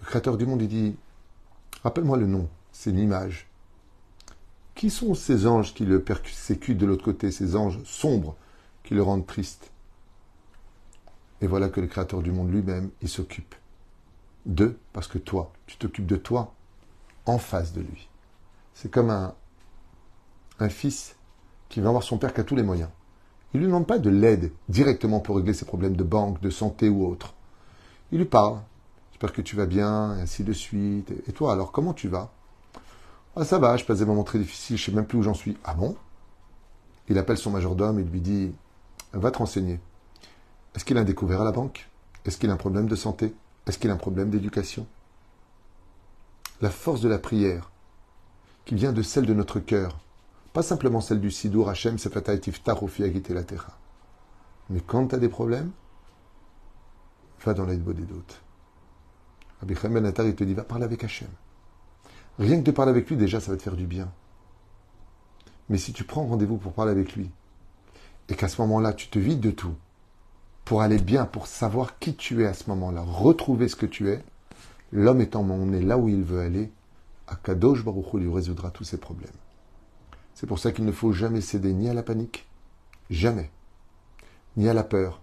Le 0.01 0.05
créateur 0.05 0.37
du 0.37 0.45
monde, 0.45 0.61
il 0.61 0.69
dit 0.69 0.97
Rappelle-moi 1.83 2.19
le 2.19 2.27
nom, 2.27 2.47
c'est 2.73 2.91
une 2.91 2.99
image. 2.99 3.49
Qui 4.75 4.91
sont 4.91 5.15
ces 5.15 5.47
anges 5.47 5.73
qui 5.73 5.87
le 5.87 6.03
persécutent 6.03 6.77
de 6.77 6.85
l'autre 6.85 7.05
côté, 7.05 7.31
ces 7.31 7.57
anges 7.57 7.83
sombres 7.85 8.37
qui 8.85 8.93
le 8.93 9.03
rendent 9.03 9.27
triste? 9.27 9.71
Et 11.41 11.47
voilà 11.47 11.71
que 11.71 11.81
le 11.81 11.87
créateur 11.87 12.21
du 12.21 12.33
monde 12.33 12.53
lui-même, 12.53 12.91
il 13.01 13.09
s'occupe 13.09 13.55
d'eux, 14.45 14.79
parce 14.93 15.07
que 15.07 15.17
toi, 15.17 15.55
tu 15.67 15.79
t'occupes 15.79 16.05
de 16.05 16.17
toi 16.17 16.53
en 17.25 17.39
face 17.39 17.73
de 17.73 17.81
lui. 17.81 18.11
C'est 18.75 18.91
comme 18.91 19.09
un, 19.09 19.35
un 20.61 20.69
fils 20.69 21.17
qui 21.69 21.81
va 21.81 21.91
voir 21.91 22.03
son 22.03 22.19
père 22.19 22.33
qui 22.33 22.41
a 22.41 22.45
tous 22.45 22.57
les 22.57 22.63
moyens. 22.63 22.91
Il 23.53 23.59
ne 23.59 23.65
lui 23.65 23.71
demande 23.71 23.87
pas 23.87 23.99
de 23.99 24.11
l'aide 24.11 24.53
directement 24.69 25.21
pour 25.21 25.37
régler 25.37 25.55
ses 25.55 25.65
problèmes 25.65 25.97
de 25.97 26.05
banque, 26.05 26.41
de 26.41 26.51
santé 26.51 26.89
ou 26.89 27.07
autre. 27.07 27.35
Il 28.13 28.19
lui 28.19 28.25
parle. 28.25 28.61
J'espère 29.11 29.33
que 29.33 29.43
tu 29.43 29.57
vas 29.57 29.67
bien, 29.67 30.17
et 30.17 30.23
ainsi 30.23 30.45
de 30.45 30.53
suite. 30.53 31.13
Et 31.27 31.33
toi, 31.33 31.53
alors, 31.53 31.73
comment 31.73 31.93
tu 31.93 32.09
vas? 32.09 32.31
Ah, 33.37 33.45
ça 33.45 33.59
va, 33.59 33.77
je 33.77 33.85
passe 33.85 33.99
des 33.99 34.05
moments 34.05 34.25
très 34.25 34.39
difficiles, 34.39 34.77
je 34.77 34.83
ne 34.83 34.87
sais 34.87 34.97
même 34.97 35.07
plus 35.07 35.19
où 35.19 35.23
j'en 35.23 35.35
suis. 35.35 35.57
Ah 35.65 35.75
bon? 35.75 35.97
Il 37.09 37.19
appelle 37.19 37.39
son 37.39 37.51
majordome 37.51 37.99
et 37.99 38.05
lui 38.05 38.21
dit 38.21 38.53
Va 39.13 39.31
te 39.31 39.39
renseigner. 39.39 39.81
Est-ce 40.75 40.85
qu'il 40.85 40.97
a 40.97 41.01
un 41.01 41.05
découvert 41.05 41.41
à 41.41 41.45
la 41.45 41.53
banque? 41.53 41.89
Est-ce 42.25 42.39
qu'il 42.39 42.51
a 42.51 42.53
un 42.53 42.57
problème 42.57 42.87
de 42.87 42.97
santé? 42.97 43.35
Est-ce 43.67 43.79
qu'il 43.79 43.91
a 43.91 43.95
un 43.95 43.99
problème 43.99 44.31
d'éducation? 44.31 44.87
La 46.61 46.71
force 46.71 47.01
de 47.01 47.09
la 47.09 47.19
prière, 47.19 47.71
qui 48.65 48.75
vient 48.75 48.93
de 48.93 49.03
celle 49.03 49.27
de 49.27 49.35
notre 49.35 49.59
cœur, 49.59 49.99
pas 50.53 50.63
simplement 50.63 51.01
celle 51.01 51.21
du 51.21 51.31
Sidour 51.31 51.69
Hachem 51.69 51.99
Sefataïtif 51.99 52.63
Tarofi 52.63 53.03
la 53.29 53.45
Terra. 53.45 53.79
Mais 54.69 54.81
quand 54.81 55.09
tu 55.09 55.15
as 55.15 55.19
des 55.19 55.29
problèmes, 55.29 55.71
va 57.45 57.55
dans 57.55 57.65
l'aide 57.65 57.85
des 57.85 58.05
doutes. 58.05 58.43
Rabbi 59.61 59.75
Ben 59.75 60.07
Attar, 60.07 60.27
il 60.27 60.35
te 60.35 60.45
dit, 60.45 60.55
va 60.55 60.65
parler 60.65 60.85
avec 60.85 61.03
Hachem. 61.05 61.29
Rien 62.39 62.59
que 62.59 62.65
de 62.65 62.71
parler 62.71 62.91
avec 62.91 63.09
lui, 63.09 63.17
déjà, 63.17 63.41
ça 63.41 63.51
va 63.51 63.57
te 63.57 63.63
faire 63.63 63.77
du 63.77 63.87
bien. 63.87 64.11
Mais 65.69 65.79
si 65.79 65.93
tu 65.93 66.05
prends 66.05 66.27
rendez-vous 66.27 66.57
pour 66.57 66.73
parler 66.73 66.93
avec 66.93 67.15
lui, 67.15 67.31
et 68.29 68.35
qu'à 68.35 68.49
ce 68.49 68.61
moment-là, 68.63 68.93
tu 68.93 69.09
te 69.09 69.19
vides 69.19 69.41
de 69.41 69.51
tout, 69.51 69.75
pour 70.65 70.83
aller 70.83 70.99
bien, 70.99 71.27
pour 71.27 71.47
savoir 71.47 71.99
qui 71.99 72.15
tu 72.15 72.43
es 72.43 72.47
à 72.47 72.55
ce 72.55 72.69
moment-là, 72.71 73.03
retrouver 73.03 73.69
ce 73.69 73.77
que 73.77 73.87
tu 73.87 74.09
es, 74.09 74.25
l'homme 74.93 75.21
étant 75.21 75.41
emmené 75.41 75.81
là 75.81 75.99
où 75.99 76.09
il 76.09 76.23
veut 76.23 76.41
aller, 76.41 76.71
Akadosh 77.27 77.85
Baruch 77.85 78.13
Hu 78.13 78.21
lui 78.21 78.33
résoudra 78.33 78.71
tous 78.71 78.85
ses 78.85 78.99
problèmes. 78.99 79.31
C'est 80.41 80.47
pour 80.47 80.59
ça 80.59 80.73
qu'il 80.73 80.87
ne 80.87 80.93
faut 80.93 81.13
jamais 81.13 81.43
céder 81.43 81.75
ni 81.75 81.91
à 81.91 81.93
la 81.93 82.03
panique, 82.03 82.49
jamais, 83.11 83.51
ni 84.57 84.71
à 84.71 84.73
la 84.73 84.85
peur, 84.85 85.21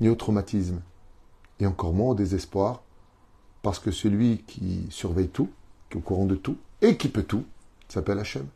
ni 0.00 0.08
au 0.08 0.14
traumatisme, 0.14 0.82
et 1.58 1.66
encore 1.66 1.92
moins 1.92 2.12
au 2.12 2.14
désespoir, 2.14 2.84
parce 3.62 3.80
que 3.80 3.90
celui 3.90 4.44
qui 4.46 4.86
surveille 4.88 5.30
tout, 5.30 5.50
qui 5.90 5.96
est 5.96 5.98
au 5.98 6.00
courant 6.00 6.26
de 6.26 6.36
tout, 6.36 6.56
et 6.80 6.96
qui 6.96 7.08
peut 7.08 7.24
tout, 7.24 7.44
s'appelle 7.88 8.20
Hachem. 8.20 8.46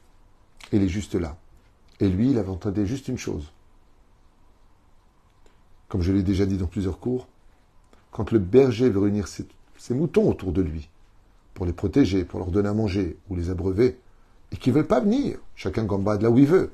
Il 0.71 0.81
est 0.81 0.89
juste 0.89 1.17
là. 1.17 1.37
Et 1.99 2.09
lui, 2.09 2.31
il 2.31 2.39
a 2.39 2.49
entendu 2.49 2.87
juste 2.87 3.09
une 3.09 3.19
chose. 3.19 3.51
Comme 5.89 6.03
je 6.03 6.13
l'ai 6.13 6.23
déjà 6.23 6.47
dit 6.47 6.57
dans 6.57 6.69
plusieurs 6.69 7.01
cours, 7.01 7.27
quand 8.13 8.31
le 8.31 8.39
berger 8.39 8.91
veut 8.91 9.01
réunir 9.01 9.27
ses, 9.27 9.45
ses 9.77 9.95
moutons 9.95 10.31
autour 10.31 10.53
de 10.53 10.63
lui, 10.63 10.89
pour 11.53 11.67
les 11.67 11.73
protéger, 11.73 12.25
pour 12.25 12.39
leur 12.39 12.53
donner 12.53 12.69
à 12.69 12.75
manger, 12.75 13.17
ou 13.29 13.35
les 13.35 13.51
abreuver, 13.51 13.99
et 14.53 14.57
qui 14.57 14.71
ne 14.71 14.75
veulent 14.77 14.87
pas 14.87 15.01
venir. 15.01 15.39
Chacun 15.55 15.87
combat 15.87 16.17
là 16.17 16.31
où 16.31 16.39
il 16.39 16.47
veut. 16.47 16.73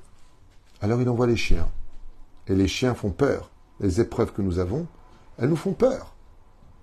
Alors 0.80 1.00
il 1.00 1.08
envoie 1.08 1.26
les 1.26 1.36
chiens. 1.36 1.68
Et 2.46 2.54
les 2.54 2.68
chiens 2.68 2.94
font 2.94 3.10
peur. 3.10 3.50
Les 3.80 4.00
épreuves 4.00 4.32
que 4.32 4.42
nous 4.42 4.58
avons, 4.58 4.86
elles 5.38 5.48
nous 5.48 5.56
font 5.56 5.72
peur. 5.72 6.14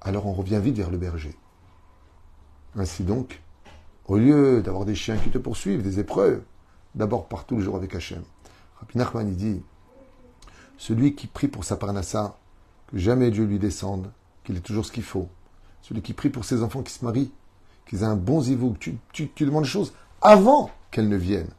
Alors 0.01 0.27
on 0.27 0.33
revient 0.33 0.59
vite 0.61 0.77
vers 0.77 0.91
le 0.91 0.97
berger. 0.97 1.35
Ainsi 2.75 3.03
donc, 3.03 3.41
au 4.07 4.17
lieu 4.17 4.61
d'avoir 4.61 4.85
des 4.85 4.95
chiens 4.95 5.17
qui 5.17 5.29
te 5.29 5.37
poursuivent, 5.37 5.81
des 5.81 5.99
épreuves, 5.99 6.41
d'abord 6.95 7.27
pars 7.27 7.45
tous 7.45 7.57
les 7.57 7.63
jours 7.63 7.75
avec 7.75 7.95
Hachem. 7.95 8.23
Rabbi 8.79 8.97
Nachman, 8.97 9.27
il 9.27 9.35
dit, 9.35 9.61
celui 10.77 11.15
qui 11.15 11.27
prie 11.27 11.47
pour 11.47 11.63
sa 11.63 11.77
parnassa, 11.77 12.37
que 12.87 12.97
jamais 12.97 13.31
Dieu 13.31 13.45
lui 13.45 13.59
descende, 13.59 14.11
qu'il 14.43 14.57
ait 14.57 14.61
toujours 14.61 14.85
ce 14.85 14.91
qu'il 14.91 15.03
faut. 15.03 15.29
Celui 15.81 16.01
qui 16.01 16.13
prie 16.13 16.29
pour 16.29 16.45
ses 16.45 16.63
enfants 16.63 16.81
qui 16.81 16.91
se 16.91 17.05
marient, 17.05 17.31
qu'ils 17.85 18.01
aient 18.01 18.05
un 18.05 18.15
bon 18.15 18.41
zivou, 18.41 18.75
tu, 18.79 18.97
tu, 19.11 19.29
tu 19.29 19.45
demandes 19.45 19.63
des 19.63 19.69
choses 19.69 19.93
avant 20.21 20.71
qu'elles 20.93 21.09
ne 21.09 21.17
viennent. 21.17 21.51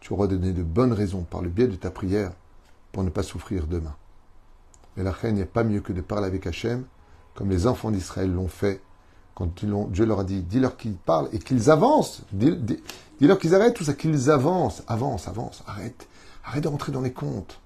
Tu 0.00 0.12
auras 0.12 0.28
donné 0.28 0.52
de 0.52 0.62
bonnes 0.62 0.92
raisons 0.92 1.24
par 1.24 1.42
le 1.42 1.50
biais 1.50 1.66
de 1.66 1.76
ta 1.76 1.90
prière 1.90 2.32
pour 2.92 3.02
ne 3.02 3.10
pas 3.10 3.22
souffrir 3.22 3.66
demain. 3.66 3.94
Et 4.96 5.02
la 5.02 5.10
reine 5.10 5.36
n'est 5.36 5.44
pas 5.44 5.64
mieux 5.64 5.80
que 5.80 5.92
de 5.92 6.00
parler 6.00 6.26
avec 6.26 6.46
Hachem, 6.46 6.84
comme 7.34 7.50
les 7.50 7.66
enfants 7.66 7.90
d'Israël 7.90 8.32
l'ont 8.32 8.48
fait 8.48 8.80
quand 9.34 9.64
Dieu 9.90 10.04
leur 10.04 10.20
a 10.20 10.24
dit, 10.24 10.42
dis-leur 10.42 10.76
qu'ils 10.76 10.96
parlent 10.96 11.28
et 11.32 11.38
qu'ils 11.38 11.70
avancent. 11.70 12.22
Dis-leur 12.32 13.38
qu'ils 13.38 13.54
arrêtent 13.54 13.74
tout 13.74 13.84
ça, 13.84 13.94
qu'ils 13.94 14.30
avancent. 14.30 14.82
Avance, 14.86 15.26
avance, 15.26 15.62
arrête. 15.66 16.06
Arrête 16.44 16.64
de 16.64 16.68
rentrer 16.68 16.92
dans 16.92 17.00
les 17.00 17.12
comptes. 17.12 17.60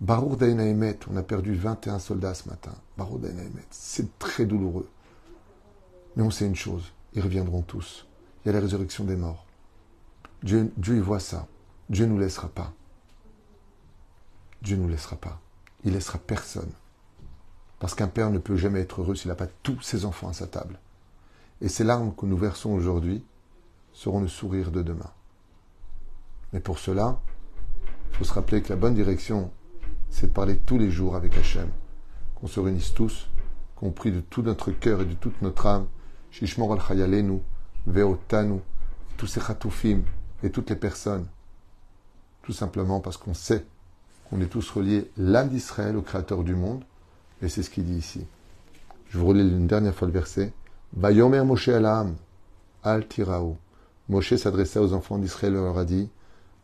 Barour 0.00 0.36
Dainaemet, 0.36 0.98
on 1.10 1.16
a 1.16 1.22
perdu 1.22 1.54
21 1.54 1.98
soldats 1.98 2.34
ce 2.34 2.48
matin. 2.48 2.72
Barour 2.96 3.18
Dainaemet, 3.18 3.66
c'est 3.70 4.18
très 4.18 4.46
douloureux. 4.46 4.88
Mais 6.16 6.22
on 6.22 6.30
sait 6.30 6.46
une 6.46 6.56
chose, 6.56 6.92
ils 7.12 7.22
reviendront 7.22 7.62
tous. 7.62 8.06
Il 8.44 8.48
y 8.48 8.50
a 8.50 8.54
la 8.54 8.60
résurrection 8.60 9.04
des 9.04 9.16
morts. 9.16 9.43
Dieu, 10.44 10.70
y 10.86 11.00
voit 11.00 11.20
ça. 11.20 11.46
Dieu 11.88 12.04
ne 12.04 12.12
nous 12.12 12.18
laissera 12.18 12.48
pas. 12.48 12.74
Dieu 14.60 14.76
ne 14.76 14.82
nous 14.82 14.88
laissera 14.88 15.16
pas. 15.16 15.40
Il 15.84 15.94
laissera 15.94 16.18
personne. 16.18 16.70
Parce 17.78 17.94
qu'un 17.94 18.08
père 18.08 18.30
ne 18.30 18.38
peut 18.38 18.56
jamais 18.56 18.80
être 18.80 19.00
heureux 19.00 19.14
s'il 19.14 19.30
n'a 19.30 19.36
pas 19.36 19.46
tous 19.62 19.80
ses 19.80 20.04
enfants 20.04 20.28
à 20.28 20.34
sa 20.34 20.46
table. 20.46 20.78
Et 21.62 21.68
ces 21.68 21.82
larmes 21.82 22.14
que 22.14 22.26
nous 22.26 22.36
versons 22.36 22.72
aujourd'hui 22.72 23.24
seront 23.94 24.20
le 24.20 24.28
sourire 24.28 24.70
de 24.70 24.82
demain. 24.82 25.10
Mais 26.52 26.60
pour 26.60 26.78
cela, 26.78 27.20
il 28.10 28.18
faut 28.18 28.24
se 28.24 28.34
rappeler 28.34 28.60
que 28.60 28.68
la 28.68 28.76
bonne 28.76 28.94
direction, 28.94 29.50
c'est 30.10 30.26
de 30.26 30.32
parler 30.32 30.58
tous 30.58 30.76
les 30.76 30.90
jours 30.90 31.16
avec 31.16 31.38
Hachem, 31.38 31.70
qu'on 32.34 32.48
se 32.48 32.60
réunisse 32.60 32.92
tous, 32.92 33.30
qu'on 33.76 33.92
prie 33.92 34.12
de 34.12 34.20
tout 34.20 34.42
notre 34.42 34.72
cœur 34.72 35.00
et 35.00 35.06
de 35.06 35.14
toute 35.14 35.40
notre 35.40 35.64
âme, 35.66 35.86
Shishmor 36.30 36.74
al 36.74 36.80
Chayalenu, 36.80 37.40
Veotanu, 37.86 38.60
tous 39.16 39.26
ces 39.26 39.40
et 40.44 40.50
toutes 40.50 40.70
les 40.70 40.76
personnes, 40.76 41.26
tout 42.42 42.52
simplement 42.52 43.00
parce 43.00 43.16
qu'on 43.16 43.34
sait 43.34 43.64
qu'on 44.28 44.40
est 44.40 44.46
tous 44.46 44.70
reliés 44.70 45.10
l'âme 45.16 45.48
d'Israël 45.48 45.96
au 45.96 46.02
Créateur 46.02 46.44
du 46.44 46.54
monde, 46.54 46.84
et 47.42 47.48
c'est 47.48 47.62
ce 47.62 47.70
qu'il 47.70 47.84
dit 47.86 47.96
ici. 47.96 48.26
Je 49.08 49.18
vous 49.18 49.26
relis 49.26 49.40
une 49.40 49.66
dernière 49.66 49.94
fois 49.94 50.06
le 50.06 50.12
verset. 50.12 50.52
Vayomer 50.96 51.42
Moshe 51.44 51.68
alam, 51.68 52.14
al 52.82 53.08
tirao. 53.08 53.56
Moshe 54.08 54.36
s'adressa 54.36 54.82
aux 54.82 54.92
enfants 54.92 55.18
d'Israël 55.18 55.54
et 55.54 55.56
leur 55.56 55.78
a 55.78 55.84
dit 55.84 56.08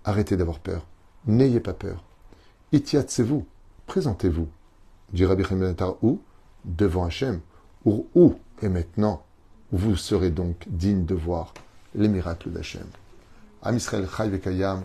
Arrêtez 0.05 0.37
d'avoir 0.37 0.59
peur. 0.59 0.87
N'ayez 1.27 1.61
pas 1.61 1.75
peur. 1.75 2.05
Itiatsez-vous. 2.73 3.47
Présentez-vous. 3.87 4.49
Dit 5.13 5.25
Rabbi 5.25 5.45
où? 6.03 6.21
Devant 6.65 7.05
Hachem. 7.05 7.41
Ou 7.85 8.07
où? 8.15 8.35
Et 8.63 8.69
maintenant, 8.69 9.25
vous 9.73 9.97
serez 9.97 10.31
donc 10.31 10.67
digne 10.69 11.05
de 11.05 11.15
voir 11.15 11.55
les 11.95 12.09
miracles 12.09 12.51
d'Hachem. 12.51 12.87
Am 13.63 13.77
Israël 13.77 14.09
Chai 14.17 14.41
Kayam. 14.41 14.85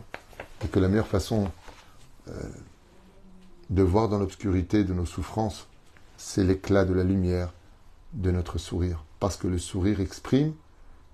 Et 0.63 0.67
que 0.67 0.79
la 0.79 0.88
meilleure 0.88 1.07
façon 1.07 1.51
euh, 2.27 2.31
de 3.69 3.83
voir 3.83 4.07
dans 4.09 4.17
l'obscurité 4.17 4.83
de 4.83 4.93
nos 4.93 5.05
souffrances 5.05 5.67
c'est 6.17 6.43
l'éclat 6.43 6.85
de 6.85 6.93
la 6.93 7.03
lumière 7.03 7.51
de 8.13 8.31
notre 8.31 8.57
sourire. 8.57 9.03
Parce 9.19 9.38
que 9.38 9.47
le 9.47 9.57
sourire 9.57 9.99
exprime 9.99 10.53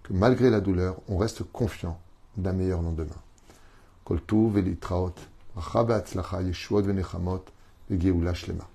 que 0.03 0.13
malgré 0.13 0.49
la 0.49 0.61
douleur, 0.61 0.97
on 1.07 1.17
reste 1.17 1.43
confiant 1.43 1.99
d'un 2.37 2.53
meilleur 2.53 2.81
lendemain. 2.81 3.09
Velitraot, 4.09 5.15
rabat 5.55 6.03
yeshuot 6.43 6.81
venechamot, 6.81 7.45
shlema. 7.89 8.67